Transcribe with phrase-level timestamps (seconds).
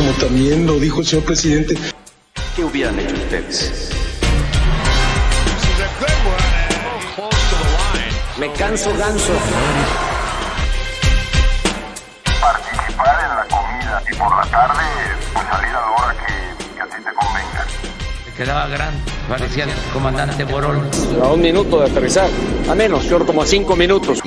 [0.00, 1.76] como también lo dijo el señor presidente.
[2.56, 3.90] ¿Qué hubieran hecho ustedes?
[8.38, 9.32] Me canso ganso.
[12.40, 14.82] Participar en la comida y por la tarde
[15.34, 17.66] pues salir a la hora que, que a ti te convenga.
[18.38, 20.80] quedaba grande, parecía el comandante Borol.
[21.22, 22.30] A un minuto de aterrizar,
[22.70, 24.22] a menos, yo como a cinco minutos.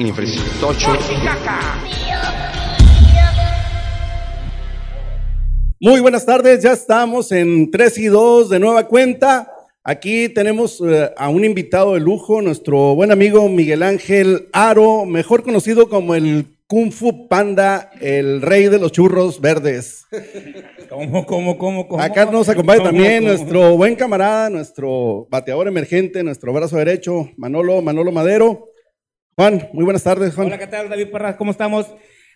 [5.83, 9.51] Muy buenas tardes, ya estamos en 3 y 2 de nueva cuenta.
[9.83, 15.43] Aquí tenemos eh, a un invitado de lujo, nuestro buen amigo Miguel Ángel Aro, mejor
[15.43, 20.05] conocido como el Kung Fu Panda, el rey de los churros verdes.
[20.89, 22.01] ¿Cómo, cómo, cómo, cómo?
[22.01, 23.27] Acá nos acompaña ¿Cómo, también cómo?
[23.33, 28.69] nuestro buen camarada, nuestro bateador emergente, nuestro brazo derecho, Manolo, Manolo Madero.
[29.35, 30.47] Juan, muy buenas tardes, Juan.
[30.47, 31.35] Hola, ¿qué tal, David Parras?
[31.35, 31.87] ¿Cómo estamos?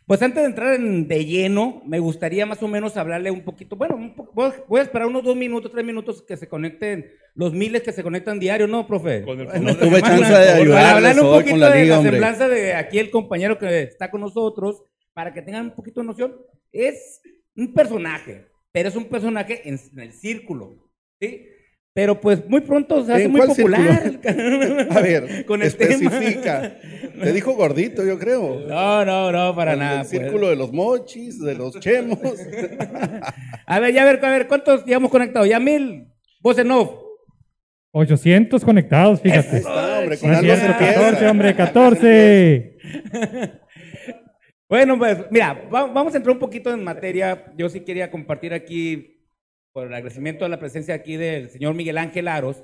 [0.08, 3.76] Pues antes de entrar en- de lleno, me gustaría más o menos hablarle un poquito,
[3.76, 7.54] bueno, un po- voy a- esperar unos dos minutos, tres minutos que se conecten los
[7.54, 9.23] miles que se conectan diario, ¿no, profe?
[9.23, 11.94] Con el No tuve Para- chance de ayudarles hablarle un poquito con la de liga,
[11.94, 12.12] la hombre.
[12.14, 14.81] semblanza de aquí el compañero que está con nosotros,
[15.14, 16.38] para que tengan un poquito de noción.
[16.72, 17.22] Es
[17.56, 21.48] un personaje, pero es un personaje en, en el círculo, ¿sí?
[21.98, 24.12] Pero pues muy pronto se hace ¿En muy popular.
[24.92, 25.95] A ver, con el tema.
[25.95, 26.78] especifica.
[27.23, 28.59] Te dijo gordito, yo creo.
[28.67, 30.02] No, no, no, para En nada.
[30.02, 30.09] El pues.
[30.09, 32.20] círculo de los mochis, de los chemos.
[33.66, 35.50] A ver, ya a ver, a ver, ¿cuántos llevamos conectados?
[35.50, 36.06] Ya mil.
[36.40, 36.92] Voz en off.
[37.94, 39.58] 800 conectados, fíjate.
[39.58, 41.31] Está, hombre, con No es algo se cierto, 14, empieza.
[41.31, 42.78] hombre, 14.
[44.70, 47.45] Bueno, pues mira, va- vamos a entrar un poquito en materia.
[47.58, 49.17] Yo sí quería compartir aquí,
[49.78, 52.64] por el agradecimiento a la presencia aquí del señor Miguel Ángel Aros.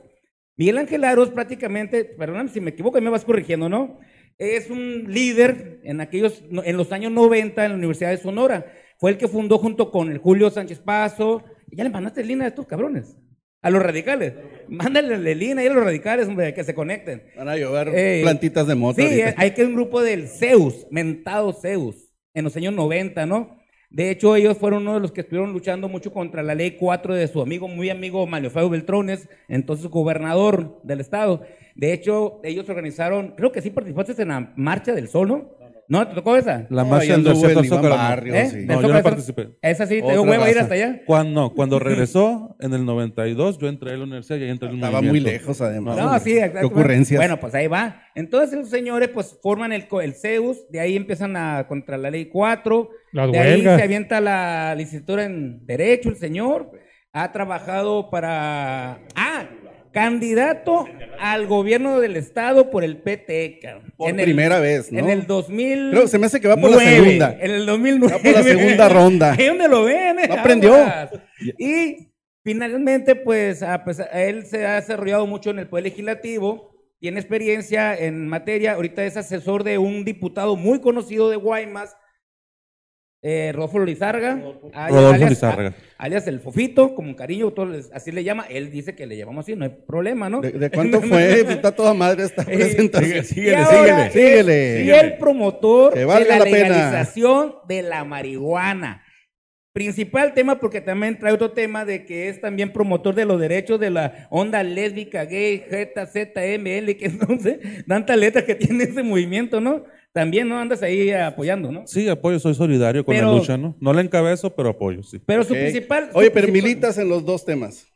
[0.57, 3.99] Miguel Ángel Aros prácticamente, perdóname si me equivoco y me vas corrigiendo, ¿no?
[4.39, 8.65] Es un líder en aquellos, en los años 90 en la Universidad de Sonora.
[8.97, 11.43] Fue el que fundó junto con el Julio Sánchez Paso.
[11.71, 13.15] Ya le mandaste línea a estos cabrones,
[13.61, 14.33] a los radicales.
[14.67, 17.21] Mándale línea ahí a los radicales, hombre, que se conecten.
[17.37, 18.99] Van a llover Eh, plantitas de moto.
[18.99, 19.35] Sí, ahorita.
[19.39, 23.61] hay que un grupo del Zeus, mentado Zeus, en los años 90, ¿no?
[23.93, 27.13] De hecho, ellos fueron uno de los que estuvieron luchando mucho contra la ley 4
[27.13, 31.43] de su amigo, muy amigo Manlio Fabio Beltrones, entonces gobernador del estado.
[31.75, 35.62] De hecho, ellos organizaron, creo que sí participaste en la Marcha del Sol, ¿no?
[35.89, 36.07] ¿No?
[36.07, 36.65] ¿Te tocó esa?
[36.69, 37.95] La No, marcha del desierto Zócalo, no.
[37.95, 38.45] Barrios, ¿Eh?
[38.49, 38.55] sí.
[38.55, 39.03] ¿Te No, yo no esa?
[39.03, 39.49] participé.
[39.61, 40.63] Esa sí, te dio Otra huevo a ir raza.
[40.63, 41.01] hasta allá.
[41.05, 44.75] Cuando, cuando regresó, en el 92, yo entré a la universidad y ahí entré en
[44.75, 45.97] el Estaba muy lejos, además.
[45.97, 46.59] No, sí, exacto.
[46.59, 47.19] Qué ocurrencias.
[47.19, 48.01] Bueno, pues ahí va.
[48.15, 52.25] Entonces los señores pues forman el, el Zeus, de ahí empiezan a contra la ley
[52.25, 53.77] 4, Las de ahí huelgas.
[53.77, 56.71] se avienta la licenciatura en Derecho el señor,
[57.11, 58.99] ha trabajado para...
[59.15, 59.32] Ah,
[59.93, 60.85] candidato
[61.19, 63.93] al gobierno del estado por el PT, cabrón.
[63.95, 64.99] Por En el- primera vez, ¿no?
[64.99, 65.91] En el 2000...
[65.91, 67.37] Creo se me hace que va por la segunda.
[67.39, 68.13] En el 2009.
[68.15, 69.33] Va por la segunda ronda.
[69.39, 70.75] Ahí donde lo ven, eh, No aprendió.
[71.57, 72.11] Y
[72.43, 77.95] finalmente, pues, a pesar- él se ha desarrollado mucho en el Poder Legislativo, tiene experiencia
[77.97, 81.95] en materia, ahorita es asesor de un diputado muy conocido de Guaymas,
[83.25, 84.37] eh, Rodolfo Lizarga,
[85.97, 87.53] alias el Fofito, como cariño,
[87.93, 90.41] así le llama, él dice que le llamamos así, no hay problema, ¿no?
[90.41, 91.39] ¿De, de cuánto fue?
[91.49, 93.45] Está toda madre esta presentación.
[93.45, 94.81] y ahora es Síguele.
[94.83, 96.57] fiel promotor Que valga de la, la pena.
[96.75, 99.03] legalización de la marihuana.
[99.71, 103.79] Principal tema porque también trae otro tema de que es también promotor de los derechos
[103.79, 108.83] de la onda lésbica, gay, Z, Z, ML, que no sé, tanta letra que tiene
[108.83, 109.85] ese movimiento, ¿no?
[110.13, 111.87] También no andas ahí apoyando, ¿no?
[111.87, 113.75] Sí, apoyo, soy solidario con Pero- la lucha, ¿no?
[113.79, 115.19] No la encabezo, pero apoyo, sí.
[115.25, 116.09] Pero su principal...
[116.11, 117.87] su Oye, pero principal- militas en los dos temas.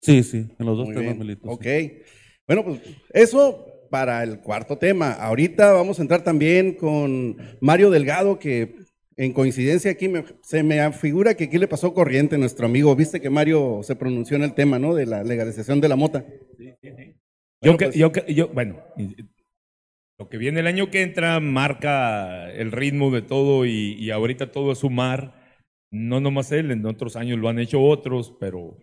[0.00, 1.18] Sí, sí, en los dos Muy temas bien.
[1.18, 1.48] milito.
[1.48, 1.54] sí.
[1.54, 1.66] Ok.
[2.46, 2.80] Bueno, pues
[3.12, 5.12] eso para el cuarto tema.
[5.12, 8.76] Ahorita vamos a entrar también con Mario Delgado, que
[9.16, 12.94] en coincidencia aquí me- se me figura que aquí le pasó corriente a nuestro amigo.
[12.96, 14.94] Viste que Mario se pronunció en el tema, ¿no?
[14.94, 16.24] De la legalización de la mota.
[16.58, 16.72] Yo,
[17.62, 18.76] Bueno, que- pues- yo, que- yo, bueno,
[20.18, 24.50] lo que viene el año que entra marca el ritmo de todo y, y ahorita
[24.50, 25.44] todo es sumar.
[25.92, 28.76] No nomás él, en otros años lo han hecho otros, pero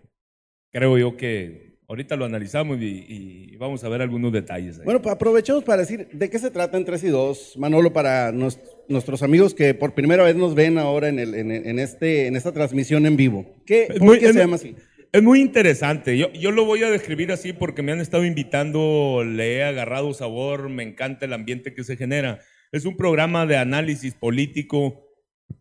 [0.72, 4.78] creo yo que ahorita lo analizamos y, y vamos a ver algunos detalles.
[4.80, 4.86] ahí.
[4.86, 8.32] Bueno, pues aprovechemos para decir de qué se trata en 3 y 2, Manolo, para
[8.32, 12.28] nos- nuestros amigos que por primera vez nos ven ahora en, el, en, en este,
[12.28, 13.46] en esta transmisión en vivo.
[13.66, 14.76] ¿Qué, Es ¿Por muy- qué es se llama así?
[15.14, 16.18] Es muy interesante.
[16.18, 20.12] Yo, yo lo voy a describir así porque me han estado invitando, le he agarrado
[20.16, 22.40] sabor, me encanta el ambiente que se genera.
[22.72, 25.08] Es un programa de análisis político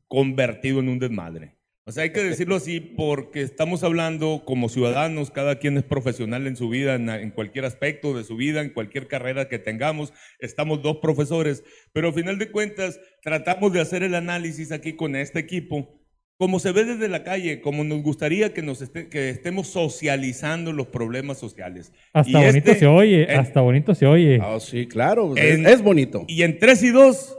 [0.09, 1.59] convertido en un desmadre.
[1.85, 6.47] O sea, hay que decirlo así porque estamos hablando como ciudadanos, cada quien es profesional
[6.47, 10.15] en su vida, en, en cualquier aspecto de su vida, en cualquier carrera que tengamos.
[10.39, 11.63] Estamos dos profesores,
[11.93, 16.02] pero al final de cuentas tratamos de hacer el análisis aquí con este equipo
[16.43, 20.89] como se ve desde la calle, como nos gustaría que, nos que estemos socializando los
[20.89, 21.93] problemas sociales.
[22.13, 24.41] Hasta Y bonito este- se oye, en- hasta bonito se oye.
[24.43, 26.25] Ah, sí, claro, pues, En- es, bonito.
[26.27, 27.39] Y en 3 y 2,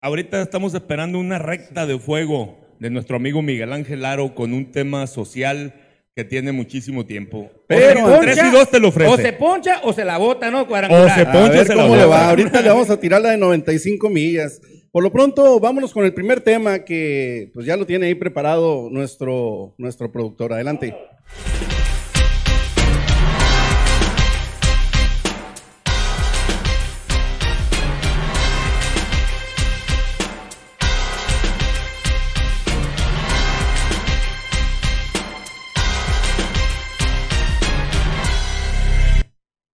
[0.00, 4.72] ahorita estamos esperando una recta de fuego de nuestro amigo Miguel Ángel Aro con un
[4.72, 5.74] tema social
[6.16, 7.50] que tiene muchísimo tiempo.
[7.66, 9.10] Pero en 3 y 2 te lo ofrece.
[9.12, 10.62] O se poncha o se la bota, ¿no?
[10.62, 12.30] O se poncha ver se la cómo le va.
[12.30, 14.62] Ahorita le vamos a tirar la de 95 millas.
[14.90, 18.88] Por lo pronto, vámonos con el primer tema que pues ya lo tiene ahí preparado
[18.90, 20.54] nuestro, nuestro productor.
[20.54, 20.94] Adelante.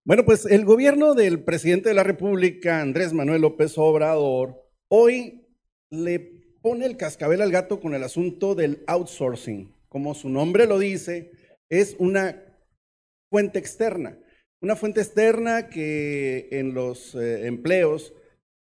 [0.07, 4.64] Bueno, pues el gobierno del presidente de la República, Andrés Manuel López Obrador,
[4.97, 5.45] hoy
[5.91, 6.21] le
[6.63, 9.75] pone el cascabel al gato con el asunto del outsourcing.
[9.89, 11.33] Como su nombre lo dice,
[11.69, 12.41] es una
[13.29, 14.17] fuente externa.
[14.61, 18.15] Una fuente externa que en los eh, empleos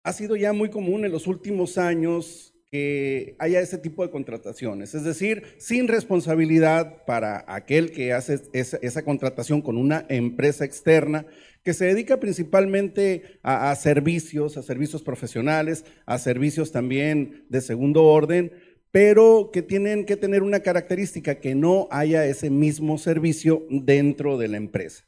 [0.05, 4.95] ha sido ya muy común en los últimos años que haya ese tipo de contrataciones,
[4.95, 11.27] es decir, sin responsabilidad para aquel que hace esa, esa contratación con una empresa externa
[11.63, 18.51] que se dedica principalmente a, servicios, a servicios profesionales, a servicios también de segundo orden,
[18.91, 24.49] pero que tienen que tener una característica, que no haya ese mismo servicio dentro de
[24.49, 25.05] la empresa.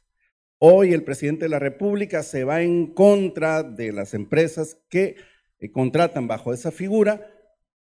[0.58, 5.16] Hoy el presidente de la República se va en contra de las empresas que
[5.58, 7.30] eh, contratan bajo esa figura,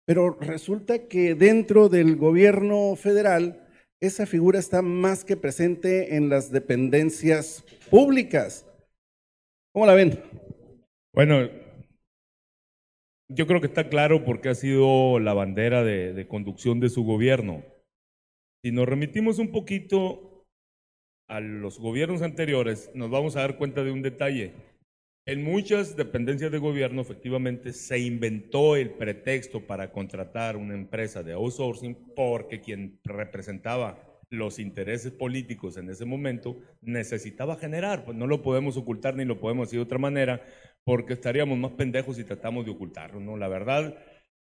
[0.04, 3.63] pero resulta que dentro del gobierno federal
[4.00, 8.66] esa figura está más que presente en las dependencias públicas.
[9.72, 10.22] ¿Cómo la ven?
[11.12, 11.48] Bueno,
[13.28, 17.04] yo creo que está claro porque ha sido la bandera de, de conducción de su
[17.04, 17.62] gobierno.
[18.62, 20.46] Si nos remitimos un poquito
[21.28, 24.54] a los gobiernos anteriores, nos vamos a dar cuenta de un detalle.
[25.26, 31.32] En muchas dependencias de gobierno, efectivamente, se inventó el pretexto para contratar una empresa de
[31.32, 38.04] outsourcing porque quien representaba los intereses políticos en ese momento necesitaba generar.
[38.04, 40.42] Pues no lo podemos ocultar ni lo podemos decir de otra manera
[40.84, 43.18] porque estaríamos más pendejos si tratamos de ocultarlo.
[43.18, 43.38] ¿no?
[43.38, 43.96] La verdad,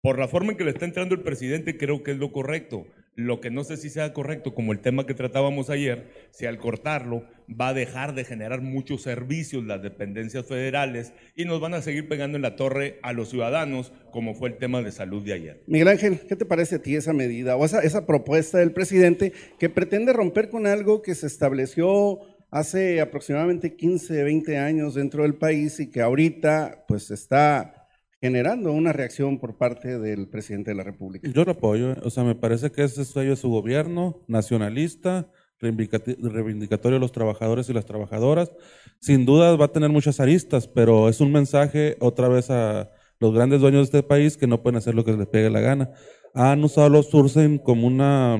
[0.00, 2.84] por la forma en que le está entrando el presidente, creo que es lo correcto.
[3.16, 6.58] Lo que no sé si sea correcto, como el tema que tratábamos ayer, si al
[6.58, 11.82] cortarlo va a dejar de generar muchos servicios las dependencias federales y nos van a
[11.82, 15.32] seguir pegando en la torre a los ciudadanos, como fue el tema de salud de
[15.32, 15.62] ayer.
[15.66, 19.70] Miguel Ángel, ¿qué te parece a ti esa medida o esa, propuesta del presidente que
[19.70, 22.20] pretende romper con algo que se estableció
[22.50, 27.83] hace aproximadamente 15, 20 años dentro del país y que ahorita pues está
[28.24, 31.28] generando una reacción por parte del presidente de la República?
[31.30, 31.96] Yo lo apoyo, eh.
[32.04, 35.30] o sea, me parece que ese sello de su gobierno, nacionalista,
[35.60, 38.50] reivindicatorio de los trabajadores y las trabajadoras.
[38.98, 42.90] Sin duda va a tener muchas aristas, pero es un mensaje otra vez a
[43.20, 45.60] los grandes dueños de este país que no pueden hacer lo que les pegue la
[45.60, 45.90] gana.
[46.32, 48.38] Han usado los sursen como una,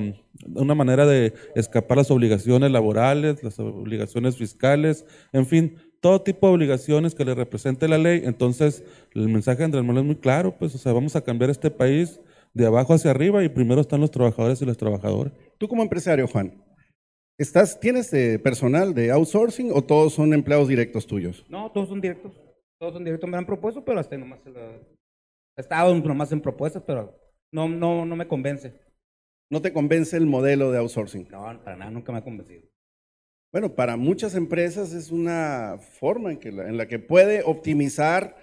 [0.55, 6.53] una manera de escapar las obligaciones laborales, las obligaciones fiscales, en fin, todo tipo de
[6.53, 8.21] obligaciones que le represente la ley.
[8.25, 8.83] Entonces,
[9.15, 11.71] el mensaje de Andrés Manuel es muy claro, pues, o sea, vamos a cambiar este
[11.71, 12.19] país
[12.53, 15.33] de abajo hacia arriba y primero están los trabajadores y las trabajadoras.
[15.57, 16.63] Tú como empresario, Juan,
[17.39, 21.43] ¿estás, ¿tienes eh, personal de outsourcing o todos son empleados directos tuyos?
[21.49, 22.39] No, todos son directos.
[22.79, 23.27] Todos son directos.
[23.27, 24.41] Me han propuesto, pero hasta nomás.
[24.43, 24.59] se lo-
[25.57, 27.17] He estado nomás en propuestas, pero
[27.51, 28.79] no, no, no me convence.
[29.49, 31.29] ¿No te convence el modelo de outsourcing?
[31.31, 32.61] No, para nada, nunca me ha convencido.
[33.51, 38.35] Bueno, para muchas empresas es una forma en, que la, en la que puede optimizar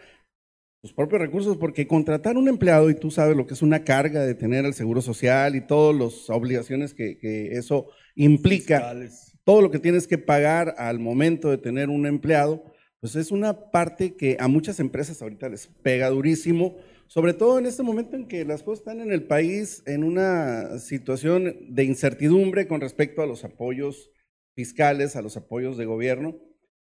[0.82, 4.24] sus propios recursos, porque contratar un empleado, y tú sabes lo que es una carga
[4.24, 9.38] de tener el seguro social y todas las obligaciones que, que eso implica, Fiscales.
[9.44, 12.64] todo lo que tienes que pagar al momento de tener un empleado,
[12.98, 17.66] pues es una parte que a muchas empresas ahorita les pega durísimo, sobre todo en
[17.66, 22.66] este momento en que las cosas están en el país en una situación de incertidumbre
[22.66, 24.10] con respecto a los apoyos
[24.54, 26.36] fiscales, a los apoyos de gobierno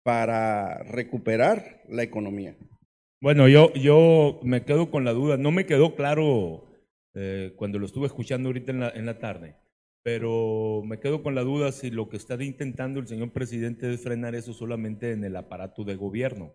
[0.02, 2.56] para recuperar la economía.
[3.21, 5.37] Bueno, yo, yo me quedo con la duda.
[5.37, 6.64] No me quedó claro
[7.14, 9.56] eh, cuando lo estuve escuchando ahorita en la, en la tarde,
[10.02, 14.02] pero me quedo con la duda si lo que está intentando el señor presidente es
[14.02, 16.54] frenar eso solamente en el aparato de gobierno.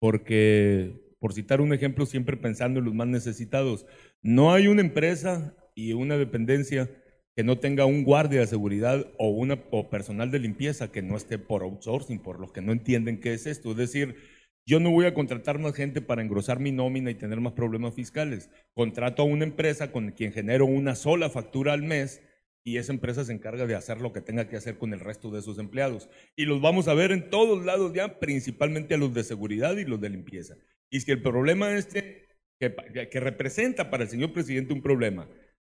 [0.00, 3.84] Porque, por citar un ejemplo, siempre pensando en los más necesitados,
[4.22, 6.90] no hay una empresa y una dependencia
[7.38, 11.16] que no tenga un guardia de seguridad o, una, o personal de limpieza que no
[11.16, 13.70] esté por outsourcing, por los que no entienden qué es esto.
[13.70, 14.16] Es decir,
[14.66, 17.94] Yo no voy a contratar más gente para engrosar mi nómina y tener más problemas
[17.94, 18.50] fiscales.
[18.74, 22.22] Contrato a una empresa con quien genero una sola factura al mes
[22.64, 25.30] y esa empresa se encarga de hacer lo que tenga que hacer con el resto
[25.30, 26.10] de sus empleados.
[26.34, 29.84] Y los vamos a ver en todos lados ya, principalmente a los de seguridad y
[29.84, 30.56] los de limpieza.
[30.90, 32.26] Y si el problema este,
[32.58, 32.74] que,
[33.08, 35.28] que representa para el señor presidente un problema,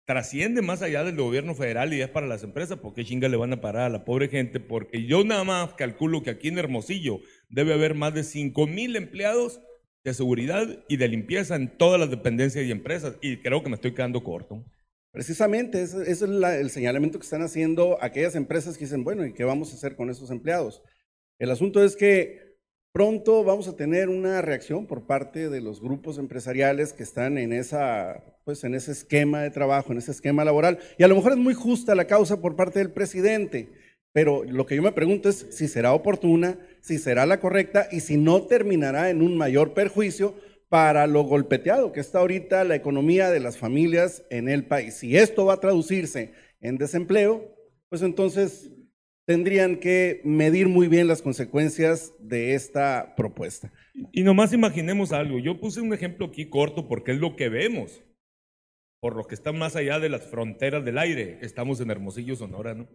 [0.04, 3.36] trasciende más allá del gobierno federal y es para las empresas, ¿por qué chinga le
[3.36, 4.60] van a parar a la pobre gente?
[4.60, 8.96] Porque yo nada más calculo que aquí en Hermosillo debe haber más de 5 mil
[8.96, 9.60] empleados
[10.02, 13.16] de seguridad y de limpieza en todas las dependencias y empresas.
[13.20, 14.64] Y creo que me estoy quedando corto.
[15.12, 19.44] Precisamente, ese, es el señalamiento que están haciendo aquellas empresas que dicen, bueno, ¿y qué
[19.44, 20.82] vamos a hacer con esos empleados?
[21.38, 22.49] El asunto es que
[22.92, 27.52] pronto vamos a tener una reacción por parte de los grupos empresariales que están en
[27.52, 31.32] esa, pues en ese esquema de trabajo, en ese esquema laboral, y a lo mejor
[31.32, 33.72] es muy justa la causa por parte del presidente,
[34.12, 38.00] pero lo que yo me pregunto es si será oportuna, si será la correcta y
[38.00, 40.34] si no terminará en un mayor perjuicio
[40.68, 44.94] para lo golpeteado que está ahorita la economía de las familias en el país.
[44.94, 47.54] Si esto va a traducirse en desempleo,
[47.88, 48.70] pues entonces
[49.30, 53.72] tendrían que medir muy bien las consecuencias de esta propuesta.
[54.10, 55.38] Y nomás imaginemos algo.
[55.38, 58.02] Yo puse un ejemplo aquí corto porque es lo que vemos.
[59.00, 61.38] Por lo que está más allá de las fronteras del aire.
[61.42, 62.88] Estamos en Hermosillo, Sonora, ¿no?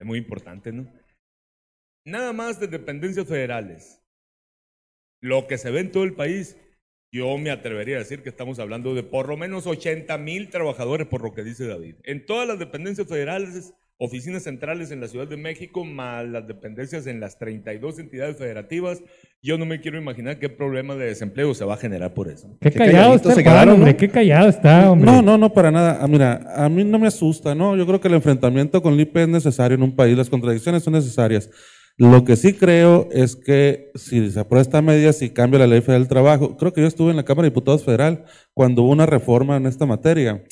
[0.00, 0.90] Es muy importante, ¿no?
[2.06, 4.00] Nada más de dependencias federales.
[5.20, 6.56] Lo que se ve en todo el país
[7.12, 11.06] yo me atrevería a decir que estamos hablando de por lo menos 80 mil trabajadores,
[11.06, 11.96] por lo que dice David.
[12.04, 17.06] En todas las dependencias federales, oficinas centrales en la Ciudad de México, más las dependencias
[17.06, 19.00] en las 32 entidades federativas,
[19.40, 22.48] yo no me quiero imaginar qué problema de desempleo se va a generar por eso.
[22.60, 25.08] Qué, callado está hombre, qué callado está, hombre.
[25.08, 25.98] No, no, no, para nada.
[26.00, 27.76] Ah, mira, a mí no me asusta, ¿no?
[27.76, 30.82] Yo creo que el enfrentamiento con el IPE es necesario en un país, las contradicciones
[30.82, 31.48] son necesarias.
[31.96, 35.80] Lo que sí creo es que si se aprueba esta medida, si cambia la ley
[35.80, 38.90] federal del trabajo, creo que yo estuve en la Cámara de Diputados Federal cuando hubo
[38.90, 40.42] una reforma en esta materia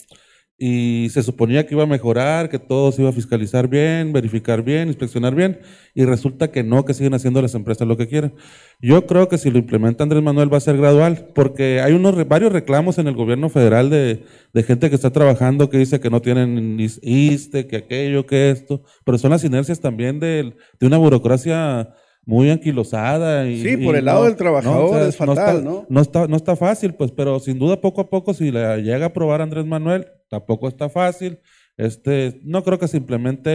[0.62, 4.62] y se suponía que iba a mejorar, que todo se iba a fiscalizar bien, verificar
[4.62, 5.58] bien, inspeccionar bien,
[5.94, 8.34] y resulta que no, que siguen haciendo las empresas lo que quieren.
[8.78, 12.28] Yo creo que si lo implementa Andrés Manuel va a ser gradual, porque hay unos
[12.28, 16.10] varios reclamos en el gobierno federal de, de gente que está trabajando que dice que
[16.10, 20.98] no tienen ISTE, que aquello, que esto, pero son las inercias también de, de una
[20.98, 21.94] burocracia
[22.30, 23.44] muy anquilosada.
[23.48, 25.84] Y, sí, por el lado del trabajador es fatal, ¿no?
[25.88, 29.06] No está, no está fácil, pues, pero sin duda poco a poco, si le llega
[29.06, 31.40] a aprobar Andrés Manuel, tampoco está fácil.
[31.80, 33.48] Este, no creo que simplemente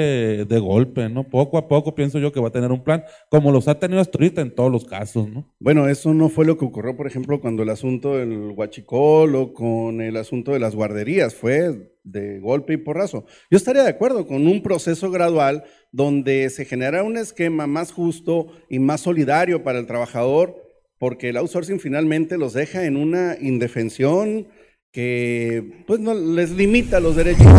[0.46, 1.30] de golpe, ¿no?
[1.30, 4.02] Poco a poco pienso yo que va a tener un plan, como los ha tenido
[4.02, 5.54] hasta en todos los casos, ¿no?
[5.60, 9.54] Bueno, eso no fue lo que ocurrió, por ejemplo, cuando el asunto del huachicol o
[9.54, 13.26] con el asunto de las guarderías, fue de golpe y porrazo.
[13.52, 18.48] Yo estaría de acuerdo con un proceso gradual donde se genera un esquema más justo
[18.72, 20.56] y más solidario para el trabajador,
[20.98, 24.48] porque el outsourcing finalmente los deja en una indefensión
[24.96, 27.54] que pues no les limita los derechos del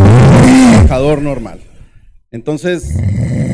[0.86, 1.60] trabajador normal.
[2.30, 2.96] Entonces,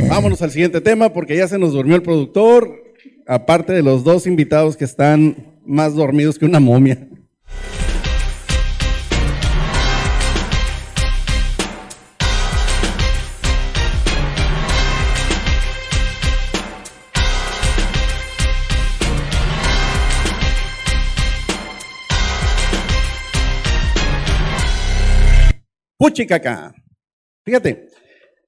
[0.08, 2.94] vámonos al siguiente tema porque ya se nos durmió el productor,
[3.26, 7.08] aparte de los dos invitados que están más dormidos que una momia.
[26.02, 26.74] Puchicaca.
[27.44, 27.86] Fíjate,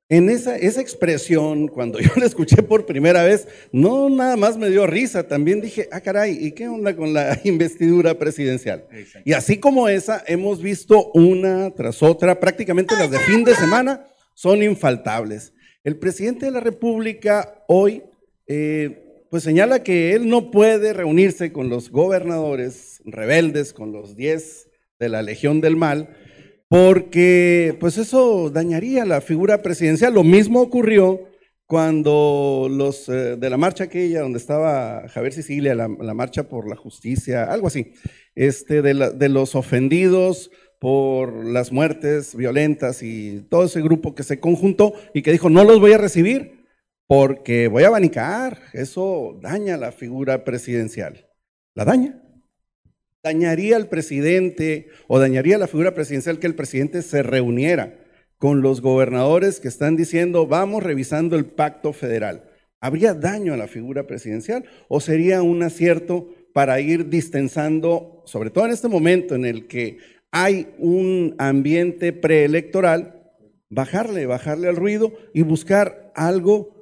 [0.09, 4.71] en esa, esa expresión, cuando yo la escuché por primera vez, no nada más me
[4.71, 8.89] dio risa, también dije, ah, caray, ¿y qué onda con la investidura presidencial?
[9.25, 14.05] Y así como esa, hemos visto una tras otra, prácticamente las de fin de semana
[14.35, 15.53] son infaltables.
[15.85, 18.03] El presidente de la República hoy,
[18.49, 24.71] eh, pues señala que él no puede reunirse con los gobernadores rebeldes, con los 10
[24.99, 26.17] de la Legión del Mal,
[26.75, 30.13] porque pues eso dañaría la figura presidencial.
[30.13, 31.21] Lo mismo ocurrió
[31.67, 36.75] cuando los eh, de la marcha aquella, donde estaba Javier Sicilia, la, marcha por la
[36.75, 37.93] justicia, algo así,
[38.35, 40.51] este, de, de, los ofendidos
[40.81, 45.63] por las muertes violentas y todo ese grupo que se conjuntó y que dijo, no
[45.63, 46.67] los voy a recibir
[47.07, 51.29] porque voy a abanicar, eso daña la figura presidencial.
[51.77, 52.24] La daña
[53.25, 57.99] dañaría al presidente o dañaría la figura presidencial que el presidente se reuniera
[58.37, 62.45] con los gobernadores que están diciendo vamos revisando el pacto federal.
[62.81, 68.67] ¿Habría daño a la figura presidencial o sería un acierto para ir distensando, sobre todo
[68.67, 69.99] en este momento en el que
[70.31, 73.33] hay un ambiente preelectoral,
[73.71, 76.75] bajarle, bajarle al ruido y buscar algo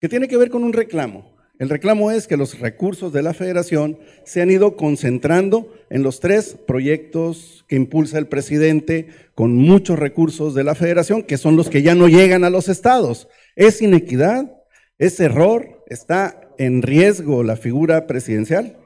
[0.00, 1.31] que tiene que ver con un reclamo?
[1.62, 6.18] El reclamo es que los recursos de la federación se han ido concentrando en los
[6.18, 11.70] tres proyectos que impulsa el presidente con muchos recursos de la federación, que son los
[11.70, 13.28] que ya no llegan a los estados.
[13.54, 14.56] Es inequidad,
[14.98, 18.76] es error, está en riesgo la figura presidencial.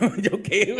[0.22, 0.74] ¿Yo qué?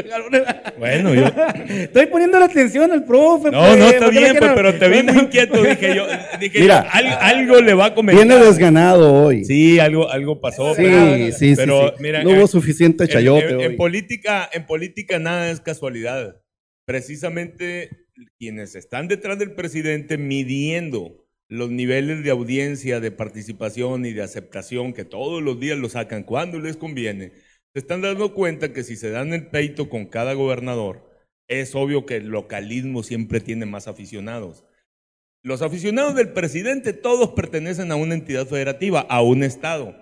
[0.79, 1.25] Bueno, yo.
[1.69, 3.51] Estoy poniendo la atención al profe.
[3.51, 5.63] No, pues, no, está bien, pues, pero te vi muy inquieto.
[5.63, 6.07] Dije yo,
[6.41, 8.27] dije Mira, yo, al- algo le va a comentar.
[8.27, 9.45] Viene desganado hoy.
[9.45, 10.75] Sí, algo, algo pasó.
[10.75, 11.95] Sí, pero, sí, sí, pero, sí.
[12.03, 13.77] mira, no eh, hubo suficiente en- chayote en, en hoy.
[13.77, 16.37] política, en política nada es casualidad.
[16.85, 17.89] Precisamente
[18.39, 24.93] quienes están detrás del presidente midiendo los niveles de audiencia, de participación y de aceptación
[24.93, 27.33] que todos los días lo sacan cuando les conviene,
[27.75, 31.11] se están dando cuenta que si se dan el peito con cada gobernador,
[31.49, 34.65] es obvio que el localismo siempre tiene más aficionados.
[35.43, 39.97] Los aficionados del presidente todos pertenecen a una entidad federativa, a un estado.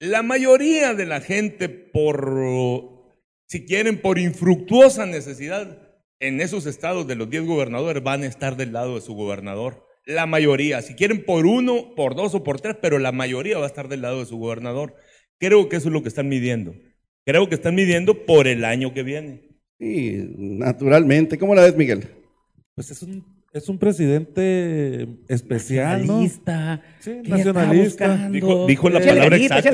[0.00, 2.34] La mayoría de la gente por,
[3.48, 5.82] si quieren, por infructuosa necesidad,
[6.18, 9.86] en esos estados de los 10 gobernadores van a estar del lado de su gobernador.
[10.04, 13.64] La mayoría, si quieren por uno, por dos o por tres, pero la mayoría va
[13.64, 14.96] a estar del lado de su gobernador.
[15.38, 16.74] Creo que eso es lo que están midiendo.
[17.26, 19.42] Creo que están midiendo por el año que viene.
[19.80, 21.36] Sí, naturalmente.
[21.38, 22.06] ¿Cómo la ves, Miguel?
[22.76, 26.20] Pues es un, es un presidente especial, ¿no?
[26.20, 26.80] Nacionalista.
[27.00, 28.28] Sí, ¿Qué está nacionalista.
[28.30, 29.68] Dijo- dijo la palabra exacta.
[29.68, 29.72] A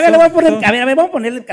[0.00, 1.44] ver, le voy a poner, a ver, a ver, vamos a ponerle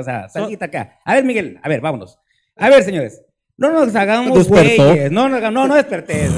[0.00, 0.98] o sea, salita acá.
[1.04, 2.18] A ver, Miguel, a ver, vámonos.
[2.56, 3.22] A ver, señores.
[3.58, 5.10] No nos hagamos güeyes.
[5.10, 6.28] No, no, no, no desperté.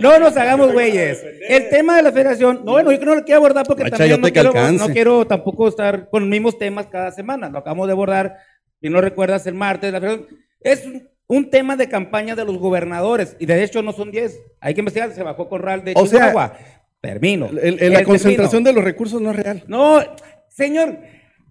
[0.00, 1.22] No nos hagamos güeyes.
[1.48, 4.20] El tema de la federación, no, bueno, yo no lo quiero abordar porque Macha, también
[4.20, 4.86] no quiero, alcance.
[4.86, 7.48] no quiero tampoco estar con los mismos temas cada semana.
[7.48, 8.36] Lo acabamos de abordar,
[8.80, 9.92] si no recuerdas, el martes.
[9.92, 10.28] La federación.
[10.60, 14.40] Es un, un tema de campaña de los gobernadores y de hecho no son 10.
[14.60, 16.52] Hay que investigar, se bajó Corral de O sea, Chihuahua.
[17.00, 17.46] Termino.
[17.46, 18.68] El- el- El la concentración termino.
[18.68, 19.64] de los recursos no es real.
[19.66, 20.00] No,
[20.48, 20.98] señor,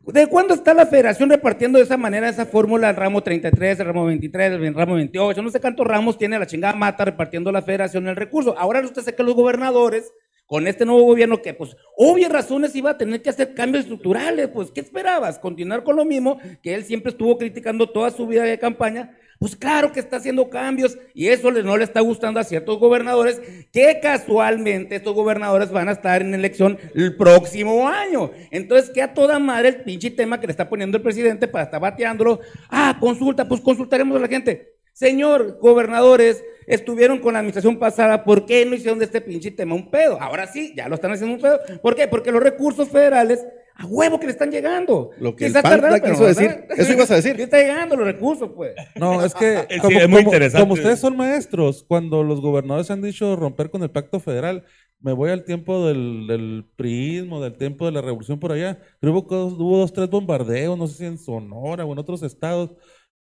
[0.07, 3.85] ¿de cuándo está la federación repartiendo de esa manera esa fórmula el ramo 33, el
[3.85, 5.41] ramo 23, el ramo 28?
[5.41, 8.57] No sé cuántos ramos tiene la chingada mata repartiendo la federación el recurso.
[8.57, 10.11] Ahora usted sé que los gobernadores,
[10.45, 14.47] con este nuevo gobierno que, pues, obvias razones iba a tener que hacer cambios estructurales,
[14.49, 15.39] pues, ¿qué esperabas?
[15.39, 19.17] ¿Continuar con lo mismo que él siempre estuvo criticando toda su vida de campaña?
[19.45, 23.39] Pues claro que está haciendo cambios y eso no le está gustando a ciertos gobernadores
[23.71, 28.31] que casualmente estos gobernadores van a estar en elección el próximo año.
[28.49, 31.65] Entonces, que a toda madre el pinche tema que le está poniendo el presidente para
[31.65, 32.39] estar bateándolo.
[32.71, 34.77] Ah, consulta, pues consultaremos a la gente.
[34.93, 39.75] Señor, gobernadores, estuvieron con la administración pasada, ¿por qué no hicieron de este pinche tema
[39.75, 40.19] un pedo?
[40.19, 41.59] Ahora sí, ya lo están haciendo un pedo.
[41.83, 42.07] ¿Por qué?
[42.07, 43.45] Porque los recursos federales,
[43.77, 45.11] a huevo que le están llegando.
[45.19, 46.47] Lo que el Quizás PAN tardaron, quiso pero, decir.
[46.47, 46.79] ¿verdad?
[46.79, 47.35] Eso ibas a decir.
[47.37, 48.73] Le está llegando los recursos, pues.
[48.95, 50.61] No, es que Sí, como, es muy como- interesante.
[50.61, 54.63] como ustedes son maestros, cuando los gobernadores han dicho romper con el pacto federal,
[55.01, 58.79] me voy al tiempo del, del priismo, del tiempo de la revolución por allá.
[59.01, 62.23] Creo que hubo, hubo dos, tres bombardeos, no sé si en Sonora o en otros
[62.23, 62.71] estados.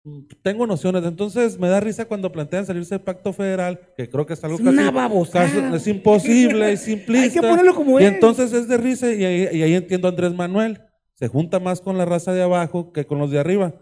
[0.05, 4.25] Mm, Tengo nociones, entonces me da risa cuando plantean salirse del pacto federal, que creo
[4.25, 5.45] que es algo Es una casi, babosada.
[5.45, 7.23] casi- es imposible, es simplista.
[7.25, 8.13] Hay que ponerlo como y es.
[8.13, 10.81] entonces es de risa y ahí, y ahí entiendo a Andrés Manuel.
[11.15, 13.73] Se junta más con la raza de abajo que con los de arriba.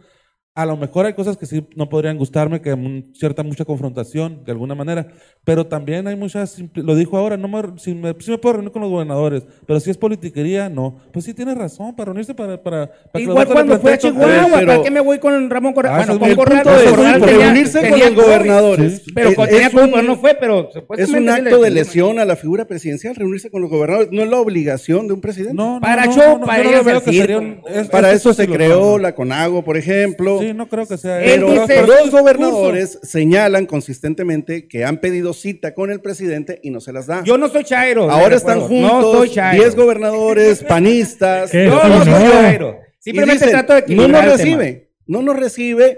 [0.56, 4.44] A lo mejor hay cosas que sí no podrían gustarme, que hay cierta mucha confrontación
[4.46, 5.08] de alguna manera,
[5.46, 8.90] pero también hay muchas, lo dijo ahora, no me, si, me, puedo reunir con los
[8.90, 11.02] gobernadores, pero si es politiquería, no.
[11.12, 12.62] Pues sí tienes razón, para reunirse para...
[12.64, 15.94] para, Igual cuando fue a Chihuahua, pero- ¿para qué me voy con Ramón Corral?
[15.94, 17.28] Ah, bueno, con Corral, punto de Corral vista.
[17.28, 19.02] tenía- reunirse con tenía los gobernadores.
[19.14, 22.26] Pero Es- con tenía un- pero no fue, pero Es un acto de lesión a
[22.26, 24.12] la figura presidencial, reunirse con los gobernadores.
[24.14, 25.56] No es la obligación de un presidente.
[25.56, 28.98] No, no, Para no, no, para yo el que un- es- Para eso se creó
[28.98, 30.40] la CONAGO, por ejemplo.
[30.40, 31.50] Sí, no creo que sea Pero,
[31.86, 37.08] los gobernadores señalan consistentemente que han pedido cita con el presidente y no se las
[37.08, 37.24] da.
[37.24, 38.10] Yo no soy Chairo.
[38.10, 38.60] Ahora están.
[38.60, 39.64] No juntos Chairo.
[39.64, 41.52] 10 gobernadores, panistas.
[41.52, 41.66] ¿Qué?
[41.66, 42.32] Yo Sí, no soy no.
[42.32, 42.80] Chairo.
[43.00, 44.38] Simplemente dicen, trato de no nos el tema.
[44.38, 45.98] recibe, no nos recibe.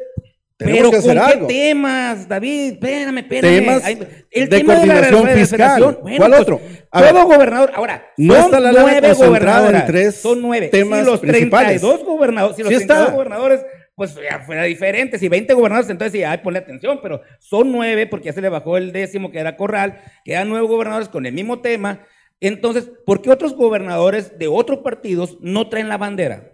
[0.58, 1.48] Tenemos Pero que hacer ¿con qué algo.
[1.48, 2.74] temas, David?
[2.74, 3.42] Espérame, espérame.
[3.60, 5.82] Temas Ay, de tema coordinación la fiscal.
[6.02, 6.62] bueno, ¿Cuál pues, otro?
[6.92, 7.24] A todo ver.
[7.38, 7.72] gobernador.
[7.76, 9.86] Ahora, No son está la nueve concentrada en gobernadoras.
[9.86, 10.70] tres son nueve.
[10.70, 11.82] temas si los principales.
[11.82, 12.94] 32 gobernadores, si los Sí está.
[12.94, 13.66] 32 gobernadores,
[13.96, 15.18] pues ya fuera diferente.
[15.18, 17.00] Si 20 gobernadores, entonces sí, ay, ponle atención.
[17.02, 20.02] Pero son nueve, porque ya se le bajó el décimo, que era Corral.
[20.24, 22.06] Quedan nueve gobernadores con el mismo tema.
[22.42, 26.52] Entonces, ¿por qué otros gobernadores de otros partidos no traen la bandera?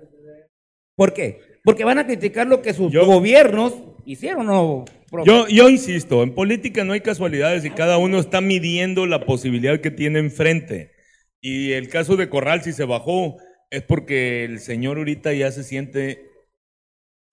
[0.96, 1.40] ¿Por qué?
[1.64, 3.74] Porque van a criticar lo que sus Yo- gobiernos
[4.06, 4.86] hicieron, ¿no?
[5.10, 5.30] profe?
[5.30, 9.80] Yo, yo insisto, en política no hay casualidades y cada uno está midiendo la posibilidad
[9.80, 10.92] que tiene enfrente.
[11.42, 13.38] Y el caso de Corral, si se bajó,
[13.72, 16.31] es porque el señor ahorita ya se siente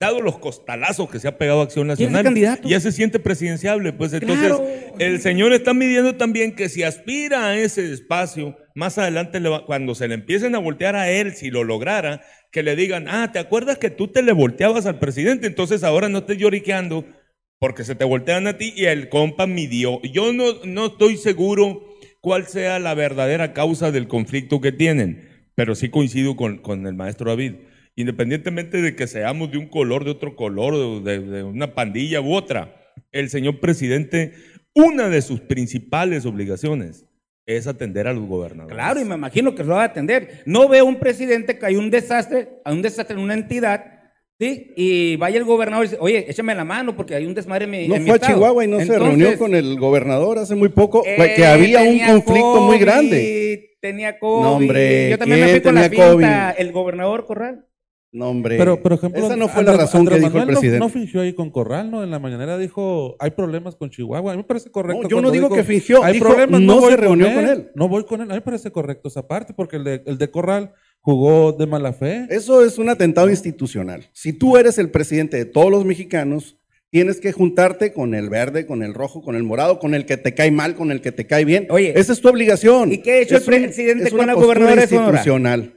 [0.01, 2.69] dado los costalazos que se ha pegado Acción Nacional, candidato?
[2.69, 3.93] ya se siente presidenciable.
[3.93, 4.65] Pues entonces, Claro.
[4.99, 9.67] el señor está midiendo también que si aspira a ese espacio, más adelante, le va-
[9.67, 13.31] cuando se le empiecen a voltear a él, si lo lograra, que le digan, ah,
[13.33, 15.49] ¿te acuerdas que tú te le volteabas al presidente?
[15.49, 17.05] Entonces ahora no estés lloriqueando
[17.59, 20.01] porque se te voltean a ti y el compa midió.
[20.03, 21.83] Yo no, no estoy seguro
[22.21, 26.95] cuál sea la verdadera causa del conflicto que tienen, pero sí coincido con, con el
[26.95, 27.55] maestro David.
[27.99, 32.33] Independientemente de que seamos de un color, de otro color, de, de una pandilla u
[32.33, 32.77] otra,
[33.11, 34.35] el señor presidente,
[34.73, 37.07] una de sus principales obligaciones
[37.45, 38.73] es atender a los gobernadores.
[38.73, 40.43] Claro, y me imagino que lo va a atender.
[40.47, 43.85] No veo un presidente que hay un desastre, hay un desastre en una entidad,
[44.39, 44.75] ¿sí?
[44.77, 47.71] Y vaya el gobernador y dice, oye, échame la mano porque hay un desmadre en
[47.73, 48.35] mi No en mi fue a estado".
[48.35, 51.99] Chihuahua y no se reunió con el gobernador hace muy poco, eh, que había un
[51.99, 53.77] conflicto muy grande.
[53.81, 54.43] Tenía COVID.
[54.45, 57.65] No, hombre, Yo también me ¿quién fui con la pinta, el gobernador Corral.
[58.11, 58.57] No, hombre.
[58.57, 60.61] Pero, por ejemplo, esa no fue Andrés- la razón Andrés que dijo el Manuel no-
[60.61, 60.79] presidente.
[60.79, 62.03] No, fingió ahí con Corral, ¿no?
[62.03, 64.33] En la mañanera dijo, hay problemas con Chihuahua.
[64.33, 65.03] A mí me parece correcto.
[65.03, 67.71] No, yo no digo dijo, que fingió, Hay dijo, problemas, no se reunió con él.
[67.75, 68.31] No voy con él.
[68.31, 71.67] A mí me parece correcto esa parte, porque el de, el de Corral jugó de
[71.67, 72.27] mala fe.
[72.31, 74.09] Eso es un atentado institucional.
[74.13, 76.58] Si tú eres el presidente de todos los mexicanos,
[76.91, 80.17] tienes que juntarte con el verde, con el rojo, con el morado, con el que
[80.17, 81.67] te cae mal, con el que te cae bien.
[81.71, 82.93] Oye, esa es tu obligación.
[82.93, 85.23] ¿Y qué ha hecho Es el presidente es con la gobernadora de Sonora?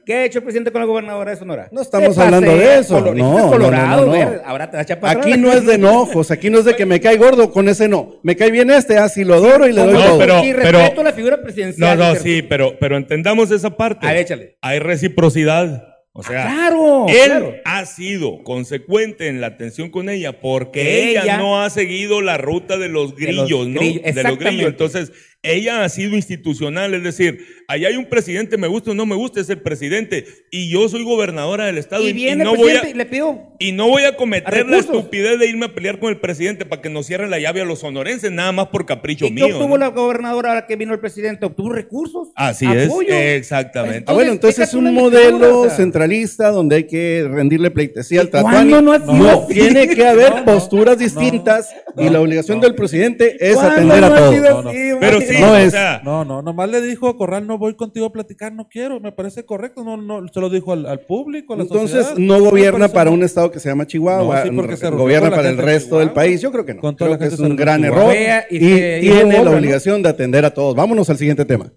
[0.06, 1.68] ¿Qué ha hecho el presidente con la gobernadora de Sonora?
[1.70, 3.00] No estamos hablando de eso.
[3.00, 4.40] No, no, colorado, no, no, no.
[4.44, 5.38] ahora te echa para Aquí atrás.
[5.38, 8.20] no es de enojos, aquí no es de que me cae gordo, con ese no.
[8.22, 10.18] Me cae bien este, así lo adoro y le doy No, todo.
[10.18, 11.98] pero- y respeto la figura presidencial.
[11.98, 14.06] No, no, sí, pero, pero entendamos esa parte.
[14.06, 14.56] A ver, échale.
[14.62, 15.91] Hay reciprocidad.
[16.14, 17.54] O sea, Claro, él claro.
[17.64, 22.20] ha sido consecuente en la atención con ella porque Que ella, ella- no ha seguido
[22.20, 23.80] la ruta de los De los grillos, ¿no?
[23.80, 24.66] grillos, De los grillos.
[24.68, 29.06] Entonces, ella ha sido institucional, es decir, allá hay un presidente, me gusta o no
[29.06, 32.52] me gusta, es el presidente, y yo soy gobernadora del estado Y y, viene no
[32.52, 35.46] el voy a, y le pido y no voy a cometer A la estupidez de
[35.48, 38.30] irme a pelear con el presidente para que nos cierren la llave a los sonorenses,
[38.30, 39.56] nada más por capricho ¿Y qué mío.
[39.56, 39.76] obtuvo ¿no?
[39.78, 41.44] la gobernadora ahora que vino el presidente?
[41.46, 42.28] Obtuvo recursos.
[42.36, 43.08] Así apoyo.
[43.12, 44.04] es, exactamente.
[44.06, 45.76] Ah, bueno, entonces es un modelo lectura, o sea.
[45.76, 48.70] centralista donde hay que rendirle pleitesía al ¿Y Tlatuani.
[48.72, 49.54] cuándo no No, así?
[49.54, 52.64] tiene que haber No, no, posturas no, distintas y no, la obligación no.
[52.64, 54.34] del presidente es ¿Cuándo atender no a todos.
[54.40, 54.70] No, no.
[55.00, 55.20] Pero?
[55.36, 58.06] Sí, No o es- sea, No, no, nomás le dijo a Corral, no voy contigo
[58.06, 61.54] a platicar, no quiero, me parece correcto, no, no, se lo dijo al, al público,
[61.54, 62.18] a la Entonces sociedad.
[62.18, 65.30] no gobierna para un estado que se llama Chihuahua, No, sí, porque se reunió gobierna
[65.30, 66.40] para el resto del país.
[66.40, 66.80] Yo creo que no.
[66.80, 68.12] Con toda creo la que gente es un gran error
[68.50, 69.56] y, tiene la ¿no?
[69.56, 70.74] obligación de atender a todos.
[70.74, 71.72] Vámonos al siguiente tema.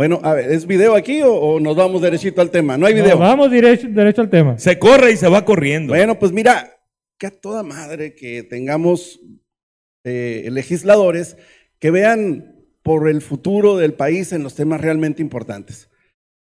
[0.00, 2.78] Bueno, a ver, ¿es video aquí o, o nos vamos derechito al tema?
[2.78, 3.16] No hay video.
[3.16, 4.58] No, vamos derecho, derecho al tema.
[4.58, 5.92] se corre y se va corriendo.
[5.92, 6.80] Bueno, pues mira,
[7.18, 9.20] que a toda madre que tengamos
[10.04, 11.36] eh, legisladores
[11.78, 15.90] que vean por el futuro del país en los temas realmente importantes.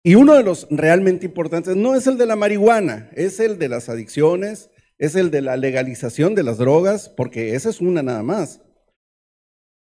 [0.05, 3.71] Y uno de los realmente importantes no es el de la marihuana, es el de
[3.71, 8.23] las adicciones, es el de la legalización de las drogas, porque esa es una nada
[8.23, 8.61] más.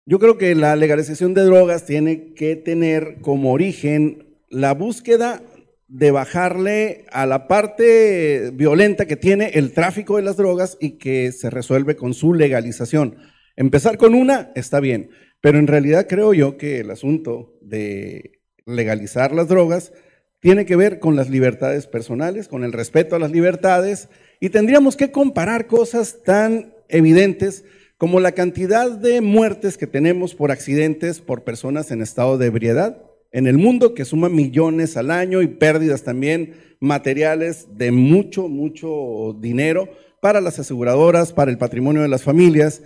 [0.06, 5.42] Yo creo que la legalización de drogas tiene que tener como origen la búsqueda
[5.88, 11.32] de bajarle a la parte violenta que tiene el tráfico de las drogas y que
[11.32, 13.16] se resuelve con su legalización.
[13.56, 15.08] Empezar con una está bien,
[15.40, 19.94] pero en realidad creo yo que el asunto de legalizar las drogas
[20.38, 24.96] tiene que ver con las libertades personales, con el respeto a las libertades y tendríamos
[24.96, 27.64] que comparar cosas tan evidentes
[27.96, 33.02] como la cantidad de muertes que tenemos por accidentes por personas en estado de ebriedad
[33.32, 39.36] en el mundo, que suma millones al año y pérdidas también materiales de mucho, mucho
[39.40, 39.88] dinero
[40.20, 42.82] para las aseguradoras, para el patrimonio de las familias.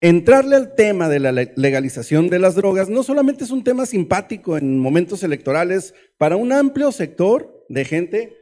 [0.00, 3.86] Entrarle al tema de la le- legalización de las drogas no solamente es un tema
[3.86, 8.36] simpático en momentos electorales para un amplio sector de gente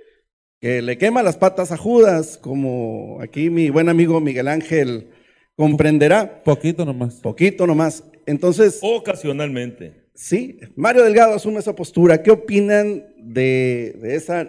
[0.60, 5.08] que le quema las patas a Judas, como aquí mi buen amigo Miguel Ángel
[5.56, 7.14] comprenderá, Poquito nomás.
[7.16, 8.04] poquito nomás.
[8.26, 10.06] Entonces, Ocasionalmente.
[10.14, 12.22] sí, Mario Delgado asume esa postura.
[12.22, 14.48] ¿Qué opinan de, de esa?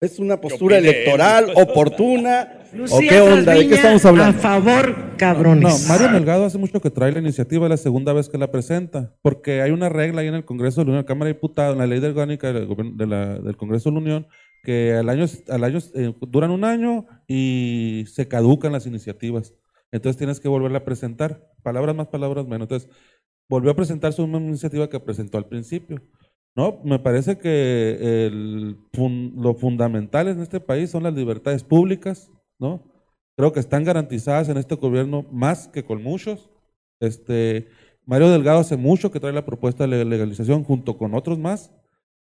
[0.00, 2.54] ¿Es una postura electoral oportuna?
[2.90, 3.54] ¿O qué onda?
[3.54, 4.38] ¿De qué estamos hablando?
[4.40, 5.82] favor, cabrones.
[5.82, 8.50] No, Mario Delgado hace mucho que trae la iniciativa, es la segunda vez que la
[8.50, 11.72] presenta, porque hay una regla ahí en el Congreso de la Unión, Cámara de Diputados,
[11.72, 14.26] en la ley de orgánica del, de la- del Congreso de la Unión,
[14.62, 19.54] que al año, al año eh, duran un año y se caducan las iniciativas.
[19.92, 21.52] Entonces tienes que volverla a presentar.
[21.62, 22.66] Palabras más, palabras menos.
[22.66, 22.90] Entonces,
[23.48, 26.02] volvió a presentar su misma iniciativa que presentó al principio.
[26.56, 28.76] No, me parece que el
[29.36, 32.82] lo fundamental en este país son las libertades públicas, ¿no?
[33.36, 36.50] Creo que están garantizadas en este gobierno más que con muchos.
[37.00, 37.68] Este,
[38.04, 41.70] Mario Delgado hace mucho que trae la propuesta de legalización junto con otros más.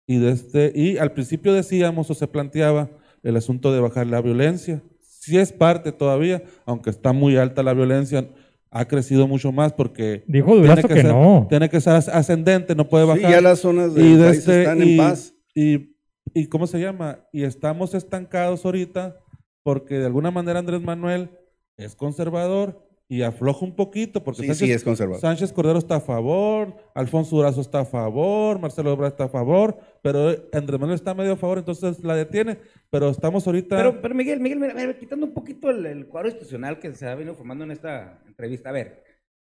[0.08, 2.90] Y, de este, y al principio decíamos o se planteaba
[3.24, 4.82] el asunto de bajar la violencia.
[5.22, 8.28] Sí es parte todavía, aunque está muy alta la violencia,
[8.72, 11.46] ha crecido mucho más porque Dijo tiene que, que ser, no.
[11.48, 13.32] tiene que ser ascendente, no puede Sí, bajar.
[13.32, 15.36] ya las zonas del Y país este- están y- en paz.
[15.54, 15.96] Y,
[16.34, 17.20] y ¿cómo se llama?
[17.32, 19.16] Y estamos estancados ahorita
[19.62, 21.30] porque de alguna manera Andrés Manuel
[21.78, 25.20] es conservador y afloja un poquito porque Sí, sí, es conservador.
[25.20, 29.78] Sánchez Cordero está a favor, Alfonso Durazo está a favor, Marcelo Ebrard está a favor,
[30.02, 32.58] pero Andrés Manuel está medio a favor, entonces la detiene.
[32.90, 33.76] Pero estamos ahorita...
[33.76, 37.14] Pero, pero Miguel, Miguel, mira, quitando un poquito el, el cuadro institucional que se ha
[37.16, 38.70] venido formando en esta entrevista.
[38.70, 39.04] A ver,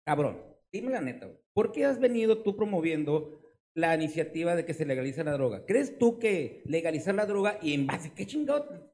[0.07, 0.39] cabrón,
[0.73, 3.43] dime la neta, ¿por qué has venido tú promoviendo
[3.75, 5.67] la iniciativa de que se legalice la droga?
[5.67, 8.91] ¿Crees tú que legalizar la droga y en base, qué chingado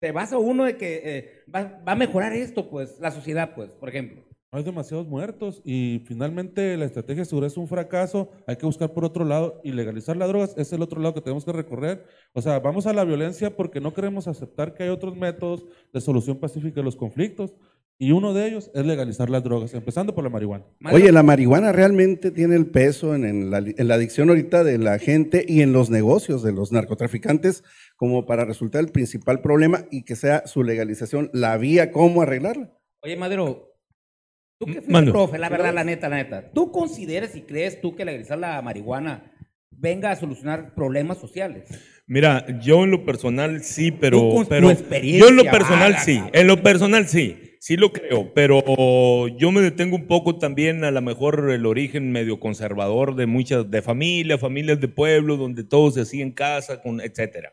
[0.00, 3.54] te vas a uno de que eh, va, va a mejorar esto, pues, la sociedad,
[3.54, 4.24] pues, por ejemplo?
[4.52, 8.32] Hay demasiados muertos y finalmente la estrategia de seguridad es un fracaso.
[8.48, 11.20] Hay que buscar por otro lado y legalizar las drogas es el otro lado que
[11.20, 12.04] tenemos que recorrer.
[12.32, 16.00] O sea, vamos a la violencia porque no queremos aceptar que hay otros métodos de
[16.00, 17.54] solución pacífica de los conflictos
[18.02, 20.64] y uno de ellos es legalizar las drogas, empezando por la marihuana.
[20.90, 24.78] Oye, la marihuana realmente tiene el peso en, en la, en la adicción ahorita de
[24.78, 27.62] la gente y en los negocios de los narcotraficantes
[27.96, 32.72] como para resultar el principal problema y que sea su legalización la vía cómo arreglarla.
[33.02, 33.74] Oye, Madero,
[34.58, 37.94] tú que fuiste profe, la verdad, la neta, la neta, ¿tú consideras y crees tú
[37.94, 39.30] que legalizar la marihuana
[39.68, 41.68] venga a solucionar problemas sociales?
[42.06, 45.44] Mira, yo en lo personal sí, Tú pero, con tu pero experiencia, yo en lo
[45.44, 50.06] personal vaga, sí, en lo personal sí, sí lo creo, pero yo me detengo un
[50.06, 54.88] poco también a lo mejor el origen medio conservador de muchas, de familias, familias de
[54.88, 57.52] pueblo, donde todo se hacía en casa, con, etcétera.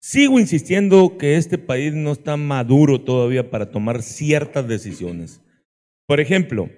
[0.00, 5.40] Sigo insistiendo que este país no está maduro todavía para tomar ciertas decisiones.
[6.06, 6.68] Por ejemplo,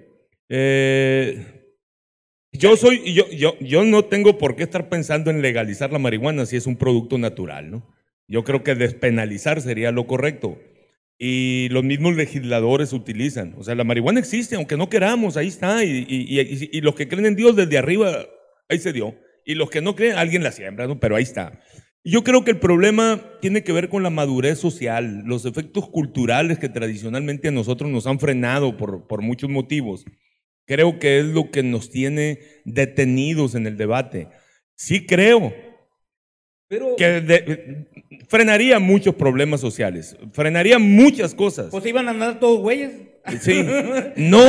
[0.47, 1.73] eh,
[2.51, 6.45] yo soy, yo, yo, yo no tengo por qué estar pensando en legalizar la marihuana
[6.45, 7.95] si es un producto natural, ¿no?
[8.27, 10.59] Yo creo que despenalizar sería lo correcto.
[11.17, 13.55] Y los mismos legisladores utilizan.
[13.57, 15.83] O sea, la marihuana existe, aunque no queramos, ahí está.
[15.83, 18.25] Y, y- y- y los que creen en Dios desde arriba,
[18.67, 19.15] ahí se dio.
[19.45, 20.99] Y los que no creen, alguien la siembra, ¿no?
[20.99, 21.61] Pero ahí está.
[22.03, 26.59] Yo creo que el problema tiene que ver con la madurez social, los efectos culturales
[26.59, 30.05] que tradicionalmente a nosotros nos han frenado por, por muchos motivos.
[30.67, 34.27] Creo que es lo que nos tiene detenidos en el debate.
[34.75, 35.53] Sí creo
[36.77, 37.85] Pero, que de-
[38.27, 41.67] frenaría muchos problemas sociales, frenaría muchas cosas.
[41.71, 42.91] pues iban a andar todos güeyes.
[43.41, 43.65] Sí.
[44.17, 44.41] No,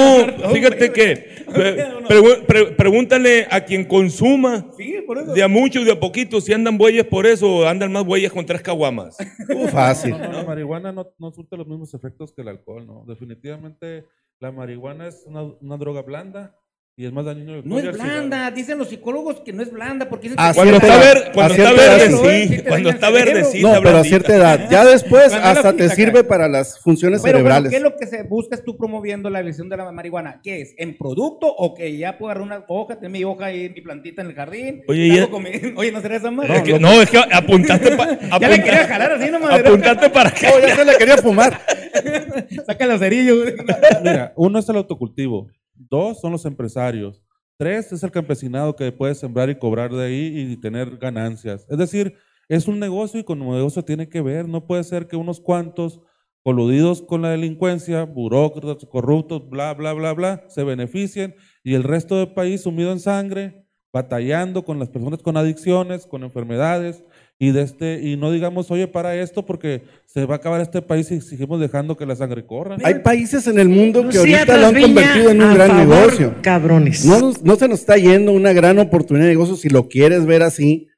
[0.52, 5.32] fíjate que pre- pregu- pre- pregúntale a quien consuma Sí, por eso.
[5.32, 8.30] de a mucho y de a poquito si andan bueyes por eso, andan más bueyes
[8.32, 9.16] con tres caguamas.
[9.48, 10.10] Uh, fácil.
[10.10, 13.04] No, no, la marihuana no, no surte los mismos efectos que el alcohol, ¿no?
[13.06, 14.04] Definitivamente
[14.40, 16.54] la marihuana es una, una droga blanda
[16.98, 20.08] y es más dañino que No es blanda, dicen los psicólogos que no es blanda,
[20.08, 22.62] porque dicen que Cuando está, ver- cuando está cierta edad, verde, sí.
[22.66, 23.60] Cuando está verde, sí.
[23.62, 24.70] No, pero a cierta edad.
[24.70, 26.28] Ya después hasta te sirve acá.
[26.28, 27.70] para las funciones Pero, pero, cerebrales.
[27.70, 30.40] ¿qué es lo que se buscas tú promoviendo la elección de la marihuana?
[30.42, 30.74] ¿Qué es?
[30.78, 34.22] ¿En producto o que ya puedo agarrar una hoja, tener mi hoja ahí, mi plantita
[34.22, 34.82] en el jardín?
[34.88, 36.56] Oye, ya- hago con mi- Oye, ¿no será esa madre?
[36.56, 39.60] Es que- no, es que apuntaste, pa- Ya le quería jalar así nomás.
[39.60, 40.48] apuntaste para acá.
[40.48, 41.60] No, ya se le quería fumar.
[42.66, 43.36] Saca el cerillo.
[43.42, 43.54] güey.
[44.02, 47.22] Mira, uno es el autocultivo, dos son los empresarios,
[47.56, 51.66] tres es el campesinado que puede sembrar y cobrar de ahí y tener ganancias.
[51.68, 52.14] Es decir,
[52.48, 54.48] es un negocio y con un negocio tiene que ver.
[54.48, 56.00] No puede ser que unos cuantos
[56.42, 61.34] coludidos con la delincuencia, burócratas, corruptos, bla, bla, bla, bla, se beneficien
[61.64, 63.65] y el resto del país sumido en sangre,
[63.96, 67.02] batallando con las personas con adicciones, con enfermedades
[67.38, 70.82] y de este y no digamos, oye, para esto porque se va a acabar este
[70.82, 72.76] país y seguimos dejando que la sangre corra.
[72.84, 75.68] Hay países en el mundo que Lucía ahorita lo han convertido en un a gran
[75.68, 76.34] favor, negocio.
[76.42, 77.06] Cabrones.
[77.06, 80.42] No, no se nos está yendo una gran oportunidad de negocio si lo quieres ver
[80.42, 80.88] así,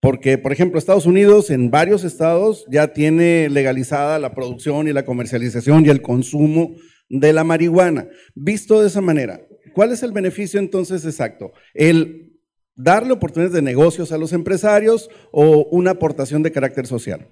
[0.00, 5.04] porque, por ejemplo, Estados Unidos en varios estados ya tiene legalizada la producción y la
[5.04, 6.74] comercialización y el consumo
[7.08, 8.08] de la marihuana.
[8.34, 9.40] Visto de esa manera,
[9.74, 11.52] ¿cuál es el beneficio entonces exacto?
[11.72, 12.27] El
[12.78, 17.26] darle oportunidades de negocios a los empresarios o una aportación de carácter social.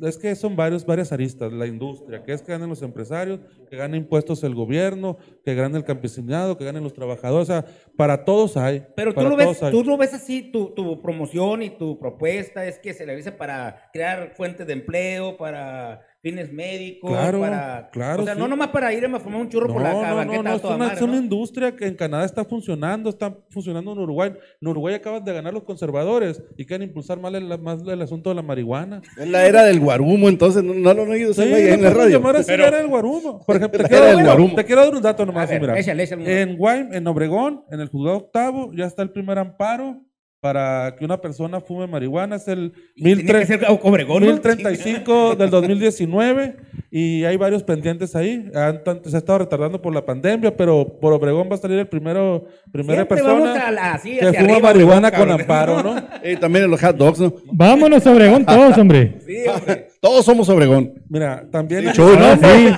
[0.00, 1.52] Es que son varios, varias aristas.
[1.52, 5.76] La industria, que es que ganen los empresarios, que gane impuestos el gobierno, que gane
[5.76, 7.50] el campesinado, que ganen los trabajadores.
[7.50, 8.86] O sea, para todos hay.
[8.96, 9.70] Pero tú lo, ves, hay.
[9.70, 13.90] tú lo ves así, tu, tu promoción y tu propuesta es que se realice para
[13.92, 17.88] crear fuentes de empleo, para fines médicos, Claro, para...
[17.90, 18.40] claro, O sea, sí.
[18.40, 20.64] no nomás para ir a fumar un churro por la No, no, no, no, es
[20.64, 21.18] una, madre, es una ¿no?
[21.18, 24.32] industria que en Canadá está funcionando, está funcionando en Uruguay.
[24.60, 28.30] En Uruguay acaban de ganar los conservadores y quieren impulsar más el, más el asunto
[28.30, 29.02] de la marihuana.
[29.18, 32.18] Es la era del guarumo, entonces no, no lo han oído Sí, en la radio.
[32.18, 33.44] llamar así Pero- la era del guarumo.
[33.46, 34.54] Por ejemplo, te quiero, del dar- guarumo.
[34.54, 35.48] te quiero dar un dato nomás.
[35.48, 35.78] Ver, mira.
[35.78, 40.02] échale, échale En Guay, en Obregón, en el juzgado octavo, ya está el primer amparo
[40.40, 42.36] para que una persona fume marihuana.
[42.36, 44.30] Es el Y tenía que ser Obregón, ¿no?
[44.30, 46.56] 1035 del 2019
[46.90, 48.48] y hay varios pendientes ahí.
[48.52, 52.46] Se ha estado retardando por la pandemia, pero por Obregón va a salir el primero,
[52.72, 55.96] primera Siempre persona vamos a la- así, que fuma arriba, marihuana con amparo, ¿no?
[56.22, 57.32] Eh, también en los hot dogs, ¿no?
[57.52, 59.18] Vámonos, Obregón, todos, hombre.
[59.26, 59.88] Sí, hombre.
[60.00, 60.94] Todos somos Obregón.
[61.08, 61.92] Mira, también ¿no?
[61.96, 62.68] Ah, sí.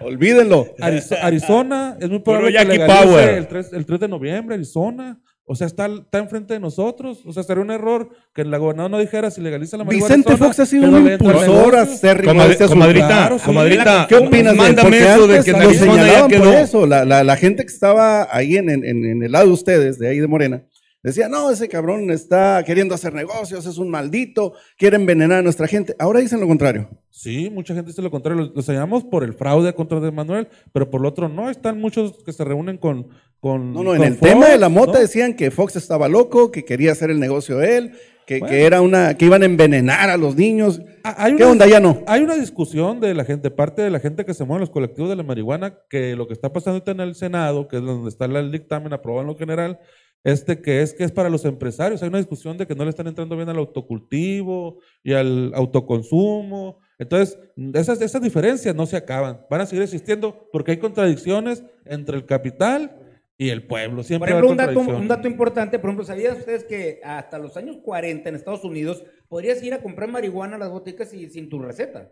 [0.04, 0.66] Olvídenlo.
[0.80, 5.20] Arizo- Arizona es muy probable que legalice el 3, el 3 de noviembre, Arizona.
[5.46, 7.20] O sea, está, está enfrente de nosotros.
[7.26, 10.16] O sea, sería un error que la gobernadora no dijera si legaliza la marihuana.
[10.16, 13.44] Vicente Fox ha sido un impulsor acérrimo este comadrita, Claro, sí.
[13.44, 16.86] comadrita, ¿Qué opinas de eso de que lo señalaban por eso.
[16.86, 20.08] La, la, la gente que estaba ahí en, en, en el lado de ustedes, de
[20.08, 20.62] ahí de Morena,
[21.04, 25.66] decía, no, ese cabrón está queriendo hacer negocios, es un maldito, quiere envenenar a nuestra
[25.68, 25.94] gente.
[25.98, 26.88] Ahora dicen lo contrario.
[27.10, 28.42] Sí, mucha gente dice lo contrario.
[28.44, 31.48] Lo, lo señalamos por el fraude contra de Manuel, pero por lo otro no.
[31.50, 33.08] Están muchos que se reúnen con.
[33.38, 34.98] con No, no, en el tema de la mota ¿no?
[34.98, 37.92] decían que Fox estaba loco, que quería hacer el negocio de él,
[38.26, 38.50] que, Bueno.
[38.50, 40.80] que era una, que iban a envenenar a los niños.
[41.04, 41.66] Ah, hay ¿Qué una- onda?
[41.66, 42.02] Ya no.
[42.06, 44.70] Hay una discusión de la gente, parte de la gente que se mueve en los
[44.70, 47.82] colectivos de la marihuana, que lo que está pasando ahorita en el Senado, que es
[47.82, 49.78] donde está el dictamen aprobado en lo general,
[50.24, 52.02] este que es que es para los empresarios.
[52.02, 56.80] Hay una discusión de que no le están entrando bien al autocultivo y al autoconsumo.
[56.98, 57.38] Entonces,
[57.74, 59.44] esas, esas diferencias no se acaban.
[59.50, 62.98] Van a seguir existiendo porque hay contradicciones entre el capital
[63.36, 63.96] y el pueblo.
[63.96, 65.02] Por Siempre ejemplo, un dato, contradicciones.
[65.02, 69.04] un dato importante, por ejemplo, ¿sabían ustedes que hasta los años 40 en Estados Unidos
[69.28, 72.10] podrías ir a comprar marihuana a las boticas y, sin tu receta?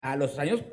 [0.00, 0.64] A los años...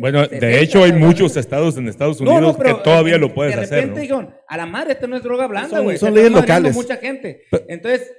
[0.00, 3.14] Bueno, 60, de hecho hay muchos estados en Estados No, Unidos no, pero que todavía
[3.14, 4.00] de- lo puedes de hacer, repente ¿no?
[4.00, 5.96] dijeron, a la madre, esto no es droga blanda, Son- güey.
[5.98, 6.74] son se leyes locales.
[6.74, 7.42] mucha gente.
[7.68, 8.12] Entonces,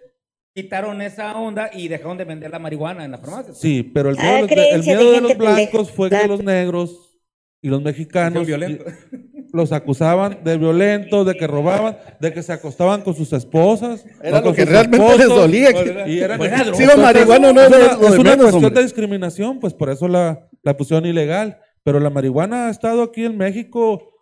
[0.56, 3.60] quitaron esa onda y dejaron de vender la marihuana en las farmacias.
[3.60, 6.27] Sí, pero el Ah, miedo, de los- el de miedo de los blancos fue que
[6.27, 7.17] los negros
[7.62, 8.80] y los mexicanos Son
[9.53, 14.06] los acusaban de violentos, de que robaban, de que se acostaban con sus esposas.
[14.21, 15.71] Era lo que realmente les dolía,
[16.08, 16.77] Y era Buena droga.
[16.77, 20.08] Si la marihuana no es una, de es una cuestión de discriminación, pues por eso
[20.08, 21.60] la, la pusieron ilegal.
[21.84, 24.13] Pero la marihuana ha estado aquí en México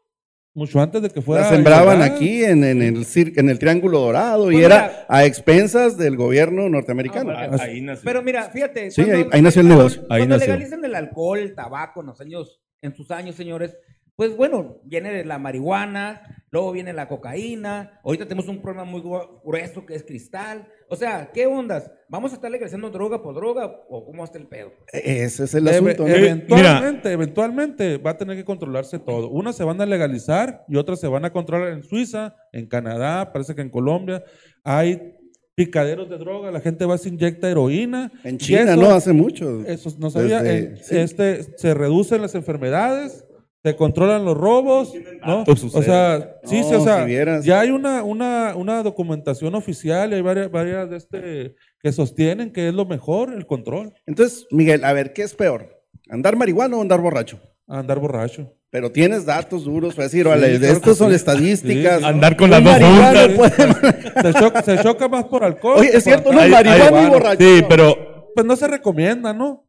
[0.54, 1.42] mucho antes de que fuera.
[1.44, 2.16] La sembraban ilegal.
[2.16, 5.06] aquí en, en el en el Triángulo Dorado y Pues era mira.
[5.10, 7.32] a expensas del gobierno norteamericano.
[7.32, 8.04] Ah, Ahí nació.
[8.06, 8.92] Pero mira, fíjate.
[8.92, 10.02] Sí, ahí- ahí nació el negocio.
[10.04, 10.54] Ahí Cuando nació.
[10.54, 13.76] legalizan el alcohol, el tabaco en los años, en sus años, señores,
[14.16, 19.02] pues bueno, viene de la marihuana, luego viene la cocaína, ahorita tenemos un problema muy
[19.02, 20.68] grueso que es cristal.
[20.88, 21.92] O sea, ¿qué ondas?
[22.08, 24.72] ¿Vamos a estar legalizando droga por droga o cómo está el pedo?
[24.94, 26.04] Ese es el asunto.
[26.04, 26.10] ¿no?
[26.14, 29.30] eh, eventualmente, eventualmente va a tener que controlarse todo.
[29.30, 33.34] Unas se van a legalizar y otras se van a controlar en Suiza, en Canadá,
[33.34, 34.24] parece que en Colombia.
[34.64, 35.16] Hay
[35.56, 38.12] picaderos de droga, la gente va se inyecta heroína.
[38.24, 38.90] En China, eso- ¿no?
[38.92, 39.64] Hace mucho.
[39.66, 40.42] Eso no sabía.
[40.44, 40.98] Desde- sí.
[40.98, 43.25] este, se reducen las enfermedades,
[43.66, 44.94] se controlan los robos,
[45.26, 45.44] ¿no?
[45.44, 47.08] O sea, sí, sí, o sea,
[47.42, 51.92] si ya hay una, una, una documentación oficial y hay varias, varias de este, que
[51.92, 55.82] sostienen que es lo mejor, el control, Entonces, Miguel, a ver, ¿qué es peor?
[56.12, 57.40] ¿Andar marihuana o andar borracho?
[57.68, 58.54] andar borracho.
[58.70, 61.16] Pero tienes datos duros para decir, vale, de estos son sí.
[61.16, 62.02] estadísticas.
[62.02, 62.06] Sí.
[62.06, 63.30] Andar con las dos juntas.
[63.30, 65.78] puede- Se choca, se choca más por alcohol.
[65.80, 67.44] Oye, es cierto, no, marihuana y borracho.
[67.44, 69.65] Sí, pero Pues no se recomienda, ¿no?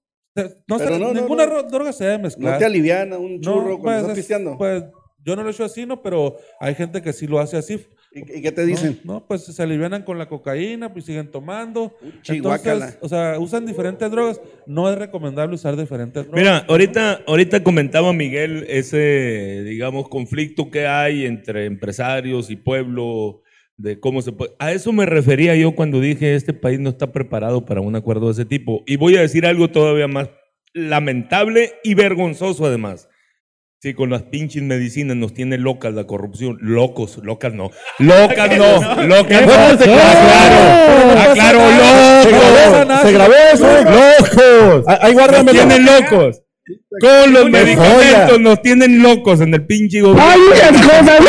[0.67, 1.53] No no, no, ninguna no.
[1.53, 2.53] ro- droga se debe mezclar.
[2.55, 4.85] No te aliviana un No, churro cuando pues, estás es- pues,
[5.25, 6.03] yo no lo he hecho así, ¿no?
[6.03, 7.85] Pero hay gente que sí lo hace así.
[8.13, 9.01] ¿Y, y qué te dicen?
[9.05, 11.93] No, no, pues se alivianan con la cocaína, pues siguen tomando.
[12.27, 14.41] Entonces, o sea, usan diferentes drogas.
[14.67, 16.41] No es recomendable usar diferentes drogas.
[16.41, 23.43] Mira, ahorita, ahorita comentaba Miguel ese, digamos, conflicto que hay entre empresarios y pueblo,
[23.79, 24.53] de cómo se puede...
[24.59, 28.27] A eso me refería yo cuando dije, este país no está preparado para un acuerdo
[28.27, 28.83] de ese tipo.
[28.87, 30.31] Y voy a decir algo todavía más
[30.73, 33.09] lamentable y vergonzoso además.
[33.83, 36.57] Sí, con las pinches medicinas nos tiene locas la corrupción.
[36.61, 37.71] Locos, locas no.
[37.99, 39.53] Locas no, locas no.
[39.53, 41.59] Aclaro, aclaro,
[42.79, 43.03] locos.
[43.03, 43.67] Se grabó eso.
[43.85, 44.85] ¡Locos!
[44.89, 45.53] Ahí Nos guárdamelo.
[45.53, 46.43] tienen locos.
[47.01, 50.25] Con los medicamentos nos tienen locos en el pinche gobierno.
[50.27, 50.41] ¡Ay,
[50.73, 51.21] cosas!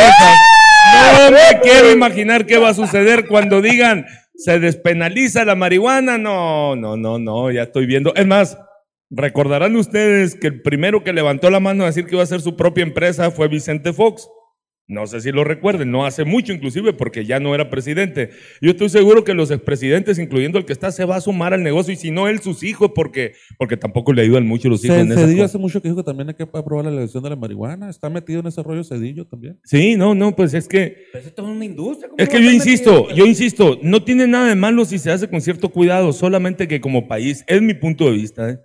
[0.98, 4.06] No me quiero imaginar qué va a suceder cuando digan
[4.38, 6.18] se despenaliza la marihuana.
[6.18, 8.14] No, no, no, no, ya estoy viendo.
[8.16, 8.58] Es más,
[9.10, 12.42] recordarán ustedes que el primero que levantó la mano a decir que iba a hacer
[12.42, 14.30] su propia empresa fue Vicente Fox.
[14.90, 18.30] No sé si lo recuerden, no hace mucho inclusive porque ya no era presidente.
[18.62, 21.62] Yo estoy seguro que los expresidentes, incluyendo el que está, se va a sumar al
[21.62, 24.98] negocio y si no él, sus hijos, porque, porque tampoco le ayudan mucho los hijos
[24.98, 27.32] en esa Cedillo hace mucho que dijo que también hay que aprobar la legalización de
[27.32, 27.90] la marihuana.
[27.90, 29.60] Está metido en ese rollo Cedillo también.
[29.66, 32.08] Sí, no, no, pues es que Pero eso es toda una industria.
[32.08, 33.16] ¿cómo Es no que yo insisto, metido?
[33.18, 36.80] yo insisto, no tiene nada de malo si se hace con cierto cuidado, solamente que
[36.80, 38.60] como país, es mi punto de vista, ¿eh?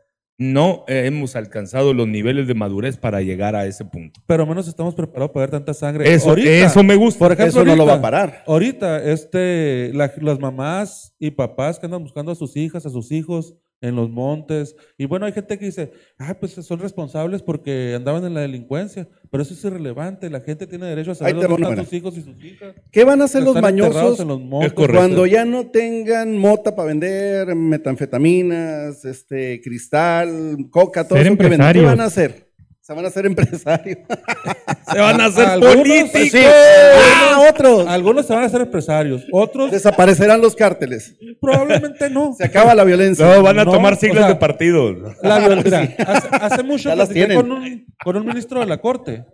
[0.51, 4.21] No hemos alcanzado los niveles de madurez para llegar a ese punto.
[4.27, 6.13] Pero menos estamos preparados para ver tanta sangre.
[6.13, 7.19] Eso, eso me gusta.
[7.21, 8.43] Por ejemplo, Eso no lo va a parar.
[8.47, 13.13] Ahorita, este, la- las mamás y papás que andan buscando a sus hijas, a sus
[13.13, 14.75] hijos en los montes.
[14.97, 19.09] Y bueno, hay gente que dice, ah, pues son responsables porque andaban en la delincuencia.
[19.31, 20.31] Pero eso es irrelevante.
[20.31, 22.75] La gente tiene derecho a saber dónde están sus hijos y sus hijas.
[22.91, 24.69] ¿Qué van a hacer los mañosos en los montes.
[24.69, 24.99] Es correcto.
[24.99, 31.49] cuando ya no tengan mota para vender, metanfetaminas, este, cristal, coca, todo Ser eso que
[31.49, 31.73] venden?
[31.73, 32.52] ¿Qué van a hacer?
[32.83, 33.99] Se van a hacer empresarios.
[34.93, 36.21] Se van a hacer Algunos, políticos.
[36.33, 36.39] sí.
[36.45, 37.87] ¡Ah, otros!
[37.87, 39.25] Algunos se van a hacer empresarios.
[39.33, 41.17] Otros Desaparecerán los cárteles.
[41.41, 42.35] probablemente no.
[42.37, 43.25] Se acaba la violencia.
[43.37, 44.93] No, van a No, tomar o siglas sea, de partido.
[45.23, 45.95] La violencia.
[46.07, 47.37] Hace, hace mucho Ya las platiqué tienen.
[47.49, 49.25] con un, con un ministro de la corte.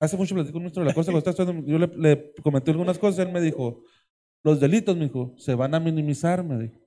[0.00, 1.12] Hace mucho platiqué con un ministro de la corte.
[1.30, 3.24] estudiando, Yo le, le comenté algunas cosas.
[3.26, 3.82] Él me dijo:
[4.42, 6.78] Los delitos, me dijo, se van a minimizar, me dijo.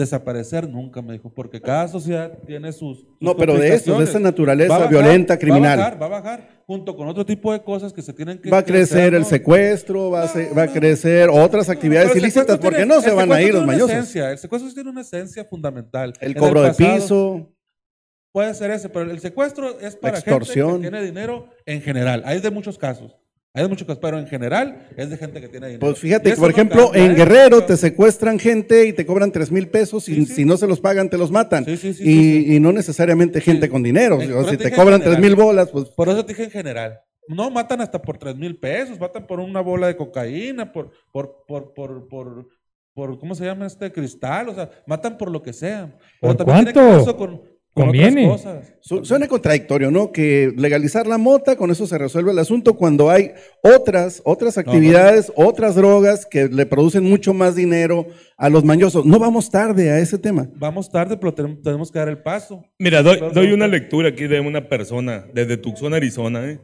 [0.00, 2.98] Desaparecer nunca, me dijo, porque cada sociedad tiene sus.
[3.00, 5.78] sus No, pero de eso, de esa naturaleza bajar, violenta, criminal.
[5.78, 8.38] Va a bajar, va a bajar, junto con otro tipo de cosas que se tienen
[8.40, 8.50] que.
[8.50, 10.72] Va a crecer el secuestro, va a, se- va a no.
[10.72, 13.90] crecer otras actividades ilícitas, porque tiene- no se van a ir los mañosos.
[13.90, 16.12] esencia, el secuestro tiene una esencia fundamental.
[16.20, 17.52] El cobro de pasado, piso,
[18.32, 20.70] Puede ser ese, pero el secuestro es para extorsión.
[20.74, 22.22] gente que tiene dinero en general.
[22.24, 23.16] Hay de muchos casos.
[23.52, 25.80] Hay de muchos casos, pero en general es de gente que tiene dinero.
[25.84, 27.14] pues fíjate que, por no ejemplo, cambia, en ¿eh?
[27.14, 30.34] Guerrero Eso- te secuestran gente y te cobran tres mil pesos y Sí, sí.
[30.34, 31.64] si no se los pagan te los matan.
[31.64, 32.54] Sí, sí, sí, y, sí, sí.
[32.56, 34.18] y no necesariamente gente con dinero.
[34.18, 37.00] O si te cobran tres mil bolas, pues Por eso te dije en general.
[37.26, 41.44] No, matan hasta por tres mil pesos, matan por una bola de cocaína, por, por,
[41.48, 42.48] por, por, por,
[42.94, 44.48] por, ¿cómo se llama este cristal?
[44.48, 45.92] O sea, matan por lo que sea.
[46.20, 46.92] Pero ¿Por también tiene que cuánto?
[46.92, 47.42] ver eso con,
[47.72, 48.26] con Conviene.
[48.28, 48.74] otras cosas.
[48.80, 50.10] su- suena contradictorio, ¿no?
[50.10, 53.30] Que legalizar la mota, con eso se resuelve el asunto cuando hay
[53.62, 58.06] otras, otras actividades, otras drogas que le producen mucho más dinero
[58.36, 59.06] a los mañosos.
[59.06, 60.48] No vamos tarde a ese tema.
[60.56, 62.64] Vamos tarde, pero tenemos, que dar el paso.
[62.78, 66.50] Mira, doy, doy una lectura aquí de una persona desde Tucson, Arizona.
[66.50, 66.58] ¿eh?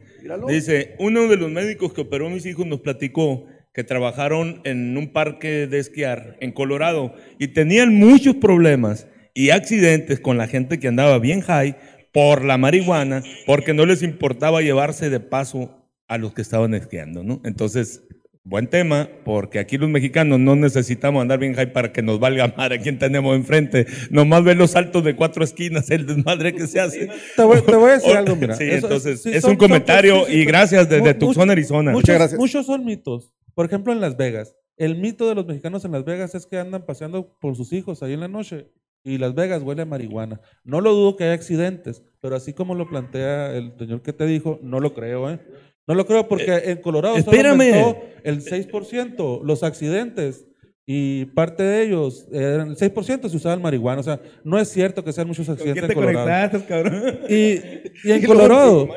[0.49, 4.97] Dice, uno de los médicos que operó a mis hijos nos platicó que trabajaron en
[4.97, 9.07] un parque de esquiar en Colorado y tenían muchos problemas
[9.37, 11.75] y accidentes con la gente que andaba bien high
[12.11, 17.21] por la marihuana, porque no les importaba llevarse de paso a los que estaban esquiando,
[17.23, 17.41] ¿no?
[17.45, 18.01] Entonces,
[18.43, 22.53] buen tema, porque aquí los mexicanos no necesitamos andar bien high para que nos valga
[22.57, 23.85] madre a quien tenemos enfrente.
[24.09, 27.09] Nomás ver los saltos de cuatro esquinas, el desmadre que se hace.
[27.35, 28.55] Te voy, te voy a decir algo, mira.
[28.55, 31.51] Sí, Eso entonces, sí, es son- un son- comentario sí, sí, y gracias desde Tucson,
[31.51, 31.91] Arizona.
[31.91, 32.39] Muchos, Muchas gracias.
[32.39, 33.33] muchos son mitos.
[33.53, 34.55] Por ejemplo, en Las Vegas.
[34.77, 38.01] El mito de los mexicanos en Las Vegas es que andan paseando por sus hijos
[38.01, 38.67] ahí en la noche
[39.13, 40.41] y Las Vegas huele a marihuana.
[40.63, 44.25] No lo dudo que haya accidentes, pero así como lo plantea el señor que te
[44.25, 45.39] dijo, no lo creo, ¿eh?
[45.87, 47.73] No lo creo porque en Colorado solo espérame.
[47.73, 50.45] aumentó el 6% los accidentes
[50.85, 53.99] y parte de ellos, eran el 6% se usaban marihuana.
[54.01, 56.49] O sea, no es cierto que sean muchos ¿Con quién accidentes te en Colorado.
[56.49, 57.19] conectaste, cabrón?
[57.29, 58.87] Y, y en Colorado,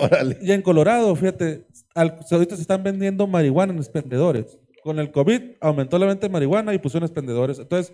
[0.00, 0.38] Órale.
[0.40, 4.58] y en Colorado, fíjate, al- ahorita se están vendiendo marihuana en expendedores.
[4.82, 7.58] Con el COVID aumentó la venta de marihuana y pusieron expendedores.
[7.58, 7.92] Entonces,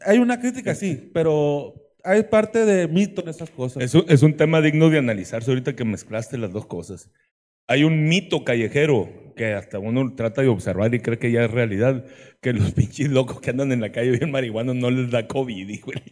[0.00, 1.74] hay una crítica, sí, pero
[2.04, 3.82] hay parte de mito en esas cosas.
[3.82, 7.10] Es un, es tema digno de analizarse ahorita que mezclaste las dos cosas.
[7.66, 11.50] Hay un mito callejero que hasta uno trata de observar y cree que ya es
[11.50, 12.04] realidad,
[12.40, 15.68] que los pinches locos que andan en la calle bien marihuanos no les da COVID,
[15.68, 16.02] hijo de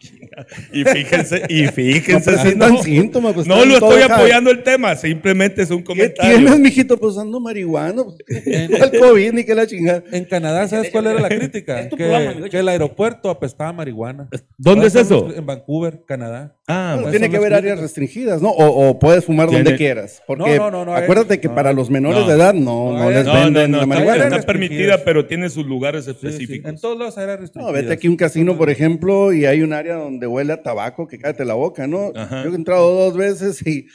[0.72, 2.30] Y fíjense, y No fíjense.
[2.30, 3.34] si presentan no, síntomas.
[3.34, 6.37] pues, no lo estoy apoyando el tema, simplemente es un ¿Qué comentario.
[6.39, 6.97] tienes, mijito?
[6.99, 8.03] Pues ando marihuana.
[8.78, 10.03] ¿Cuál COVID ni qué la chingada?
[10.12, 11.80] En Canadá, ¿sabes cuál era la crítica?
[11.80, 14.28] Es tu programa, que, que el aeropuerto apestaba a marihuana.
[14.59, 15.32] ¿Dónde es ¿Sabes eso?
[15.34, 16.57] En Vancouver, Canadá.
[16.68, 18.51] Ah, Bueno, tiene que haber áreas restringidas, ¿no?
[18.51, 20.22] O, o puedes fumar donde quieras.
[20.26, 22.28] Porque No, no, no, no, acuérdate hay- que no, para los menores no.
[22.28, 24.24] de edad no, No, no les No, venden no, no, la marihuana.
[24.26, 26.26] Está permitida, pero tiene sus lugares Sí, sí.
[26.26, 26.70] específicos.
[26.70, 27.74] En todos lados hay áreas No, restringidas.
[27.82, 31.07] vete aquí a un casino, por ejemplo, y hay un área donde huele a tabaco
[31.07, 32.12] que cállate la boca, ¿no?
[32.14, 32.45] Ajá.
[32.45, 33.87] Yo he entrado dos veces y,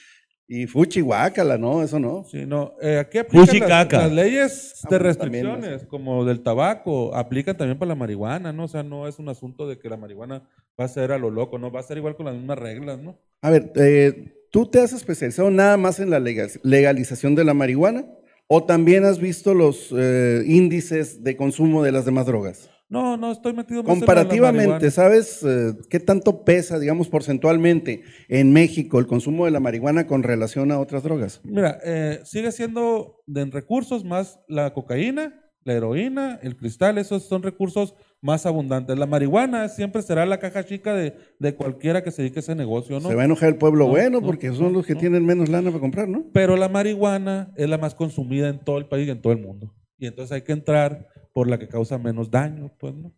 [0.47, 1.81] y fuchi guácala, ¿no?
[1.83, 2.23] Eso no.
[2.29, 2.73] Sí, no.
[2.81, 5.03] eh, aquí aplican las, leyes Ah, de también,
[5.45, 8.65] restricciones, como del tabaco, aplican también para la marihuana, ¿no?
[8.65, 10.43] O sea, no es un asunto de que la marihuana
[10.79, 11.71] va a ser a lo loco, ¿no?
[11.71, 13.17] Va a ser igual con las mismas reglas, ¿no?
[13.41, 17.53] A ver, eh, ¿tú te has especializado nada más en la legal- legalización de la
[17.53, 18.05] marihuana?
[18.47, 22.69] ¿O también has visto los eh, índices de consumo de las demás drogas?
[22.91, 24.91] No, no estoy metido más en lo de la Comparativamente.
[24.91, 30.23] ¿sabes eh, qué tanto pesa, digamos, porcentualmente en México el consumo de la marihuana con
[30.23, 31.39] relación a otras drogas?
[31.45, 37.23] Mira, eh, sigue siendo de en recursos más la cocaína, la heroína, el cristal, esos
[37.23, 38.99] son recursos más abundantes.
[38.99, 42.55] La marihuana siempre será la caja chica de, de cualquiera que se dedique a ese
[42.55, 43.07] negocio, ¿no?
[43.07, 44.99] Se va a enojar el pueblo No, bueno no, porque son los que no.
[44.99, 46.25] tienen menos lana para comprar, ¿no?
[46.33, 49.39] Pero la marihuana es la más consumida en todo el país y en todo el
[49.39, 49.73] mundo.
[49.97, 53.13] Y entonces hay que entrar por la que causa menos daño, pues, ¿no?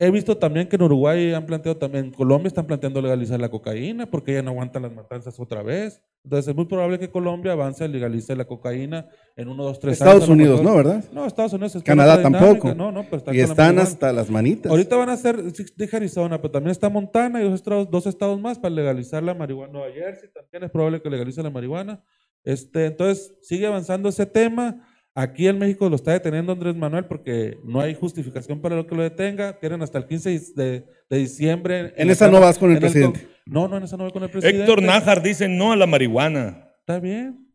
[0.00, 3.48] He visto también que en Uruguay han planteado también, en Colombia están planteando legalizar la
[3.48, 6.00] cocaína porque ya no aguantan las matanzas otra vez.
[6.22, 9.94] Entonces es muy probable que Colombia avance a legalizar la cocaína en uno, dos, tres
[9.94, 10.28] Estados años.
[10.28, 10.62] lo Unidos.
[10.62, 10.76] ¿no?
[10.76, 11.04] ¿Verdad?
[11.12, 11.74] No, Estados Unidos.
[11.74, 12.72] está Canadá tampoco.
[12.76, 13.82] No, no, pero está y la están marihuana.
[13.82, 14.70] hasta las manitas.
[14.70, 15.42] Ahorita van a ser,
[15.76, 19.34] dije Arizona, pero también está Montana y dos estados, dos estados más para legalizar la
[19.34, 19.72] marihuana.
[19.72, 22.04] Nueva Jersey también es probable que legalice la marihuana.
[22.44, 24.86] Este, entonces, sigue avanzando ese tema.
[25.20, 28.94] Aquí en México lo está deteniendo Andrés Manuel porque no hay justificación para lo que
[28.94, 29.58] lo detenga.
[29.58, 31.92] Tienen hasta el 15 de, de diciembre.
[31.96, 33.26] En esa no vas con el en presidente.
[33.44, 34.60] no, no, en esa no voy con el presidente.
[34.60, 36.70] Héctor Nájar dice no a la marihuana.
[36.78, 37.52] Está bien.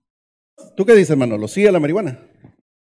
[0.75, 1.47] ¿Tú qué dices, Manolo?
[1.47, 2.19] ¿Sí a la marihuana?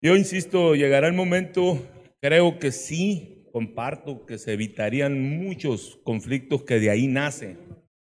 [0.01, 1.77] Yo insisto, llegará el momento,
[2.21, 7.59] creo que sí, comparto que se evitarían muchos conflictos que de ahí nacen,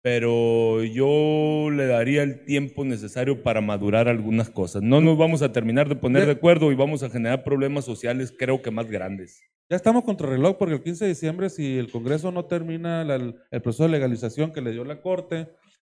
[0.03, 4.83] pero yo le daría el tiempo necesario para madurar algunas cosas.
[4.83, 8.35] No nos vamos a terminar de poner de acuerdo y vamos a generar problemas sociales,
[8.37, 9.41] creo que más grandes.
[9.71, 13.15] Ya estamos contra reloj porque el 15 de diciembre, si el Congreso no termina la-
[13.51, 15.49] el proceso de legalización que le dio la Corte,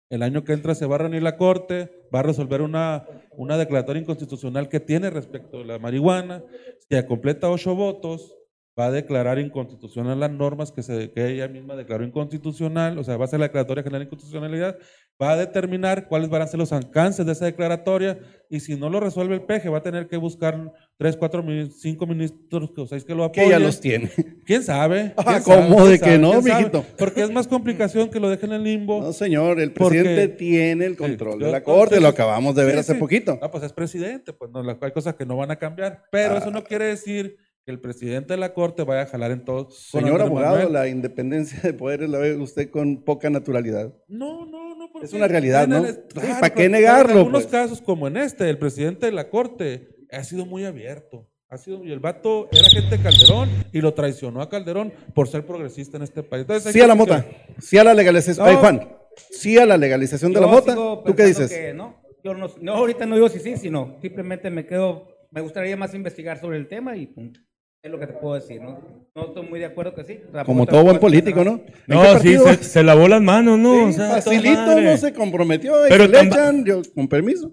[0.10, 3.06] el año que entra se va a reunir la Corte, va a resolver una,
[3.38, 6.44] una declaratoria inconstitucional que tiene respecto a la marihuana.
[6.90, 8.36] Si completa ocho votos,
[8.80, 13.18] va a declarar inconstitucional las normas que, se, que ella misma declaró inconstitucional, o sea,
[13.18, 14.78] va a ser la declaratoria general de inconstitucionalidad,
[15.22, 18.18] va a determinar cuáles van a ser los alcances de esa declaratoria
[18.50, 21.44] y si no lo resuelve el PG va a tener que buscar tres, cuatro,
[21.78, 23.60] cinco ministros o seis que lo Que apoyen.
[23.60, 24.10] ya los tiene.
[24.46, 25.14] ¿Quién sabe?
[25.18, 25.90] Ah, ¿Quién ¿cómo sabe?
[25.92, 26.86] de ¿Quién que no, mijito?
[26.98, 29.02] Porque es más complicación que lo dejen en limbo.
[29.02, 32.64] No, señor, el Porque- presidente tiene el control Yo- de la Corte, lo acabamos de
[32.64, 33.00] ver Sí, hace sí.
[33.00, 33.38] poquito.
[33.42, 36.04] Ah, pues es presidente, pues no, hay cosas que no van a cambiar.
[36.10, 39.46] Pero eso no quiere decir que el presidente de la Corte vaya a jalar en
[39.46, 39.70] todo.
[39.72, 40.74] Señor abogado, Manuel.
[40.74, 43.94] la independencia de poderes la ve usted con poca naturalidad.
[44.08, 44.90] No, no, no.
[44.92, 45.78] porque Es una realidad, ¿no?
[45.86, 47.52] el- Sí, claro, ¿para qué negarlo, En algunos pues?
[47.52, 51.28] casos, como en este, el presidente de la Corte ha sido muy abierto.
[51.50, 55.28] Ha sido, y el vato era gente de Calderón y lo traicionó a Calderón por
[55.28, 56.42] ser progresista en este país.
[56.44, 58.46] Entonces, Sí a la mota, que- sí a la legalización.
[58.46, 58.52] No.
[58.52, 58.90] Ay, Juan,
[59.32, 60.74] sí a la legalización de la mota.
[60.74, 61.50] ¿Tú qué dices?
[61.52, 65.42] que no, yo no, no, ahorita no digo si sí, sino simplemente me quedo, me
[65.42, 67.42] gustaría más investigar sobre el tema y punto.
[67.84, 68.80] Es lo que te puedo decir, ¿no?
[69.16, 70.20] No estoy muy de acuerdo que sí.
[70.46, 71.52] Como te todo buen político, ¿no?
[71.54, 73.74] ¿En qué No, sí, se, se lavó las manos, ¿no?
[73.74, 75.74] Sí, O sea, facilito, no se comprometió.
[75.90, 77.50] Pero le echan, yo, con permiso.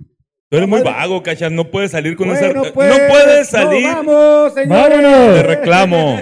[0.50, 0.92] Tú eres muy madre.
[0.98, 2.72] vago, cachas, no puedes salir con Bueno, esa...
[2.72, 4.68] pues, no puedes salir vamos, señores.
[5.02, 5.34] ¡Vámonos!
[5.34, 6.20] de reclamo.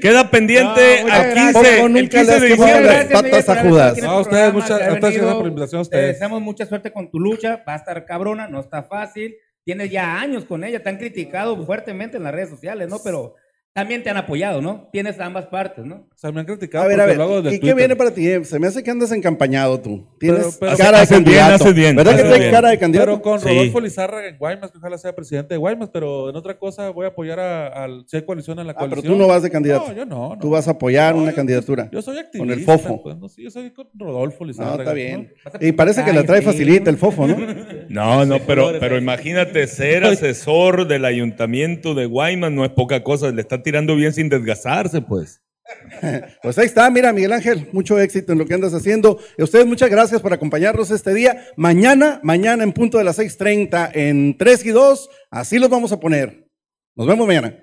[0.00, 1.34] Queda pendiente No, al gracias.
[1.34, 3.08] 15, Tampoco el nunca 15 le de diciembre.
[3.12, 3.98] patas a Judas.
[4.02, 6.02] No, a ustedes, muchas- gracias por la invitación a ustedes.
[6.04, 7.62] Te deseamos mucha suerte con tu lucha.
[7.68, 9.34] Va a estar cabrona, no está fácil.
[9.66, 13.00] Tienes ya años con ella, te han criticado fuertemente en las redes sociales, ¿no?
[13.02, 13.34] Pero
[13.76, 14.88] también te han apoyado, ¿no?
[14.90, 15.96] Tienes ambas partes, ¿no?
[15.96, 18.10] O sea, me han criticado A ver, a ver, lo hago ¿y qué viene para
[18.10, 18.26] ti?
[18.46, 20.06] Se me hace que andas encampañado tú.
[20.18, 21.54] Tienes pero- cara de Haces bien, candidato.
[21.64, 22.50] haces bien, ¿Verdad que bien.
[22.50, 23.10] cara de candidato?
[23.10, 23.48] Pero con Sí.
[23.48, 27.04] Rodolfo Lizarra en Guaymas, que ojalá sea presidente de Guaymas, pero en otra cosa voy
[27.04, 29.12] a apoyar a, al si hay coalición en la Ah, pero coalición.
[29.12, 29.88] tú no vas de candidato.
[29.88, 30.28] No, yo no.
[30.30, 30.38] no.
[30.40, 31.90] Tú vas a apoyar No, una yo- candidatura.
[31.92, 32.38] Yo soy activista.
[32.38, 33.02] Con el fofo.
[33.02, 34.70] pues, no, sí, yo soy con Rodolfo Lizarra.
[34.76, 35.32] No, está bien.
[35.44, 35.66] ¿no?
[35.68, 36.46] Y parece que la trae sí.
[36.46, 37.36] facilita el fofo, ¿no?
[37.90, 43.30] No, no, pero, pero imagínate ser asesor del ayuntamiento de Guaymas no es poca cosa,
[43.30, 45.42] le está tirando bien sin desgastarse, pues.
[46.40, 49.18] Pues ahí está, mira Miguel Ángel, mucho éxito en lo que andas haciendo.
[49.36, 51.48] Y a ustedes muchas gracias por acompañarnos este día.
[51.56, 55.98] Mañana, mañana en punto de las 6.30 en 3 y 2, así los vamos a
[55.98, 56.48] poner.
[56.94, 57.58] Nos vemos mañana.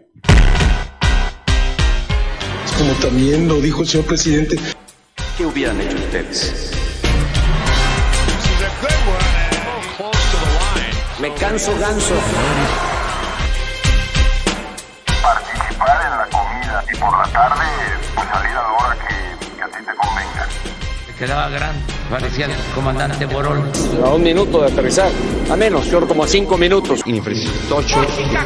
[2.77, 4.57] Como también lo dijo el señor presidente,
[5.37, 6.73] ¿Qué hubieran hecho ustedes?
[11.21, 12.92] Me canso ganso.
[17.03, 17.65] Por la tarde
[18.15, 20.47] pues salir a la hora que, que a ti te convenga.
[21.05, 23.71] Se quedaba grande, parecía el comandante Borol.
[24.05, 25.11] A un minuto de aterrizar.
[25.51, 27.01] A menos, yo como a cinco minutos.
[27.05, 27.51] Infeliz.
[27.67, 27.97] Tocho.
[27.97, 28.45] Música,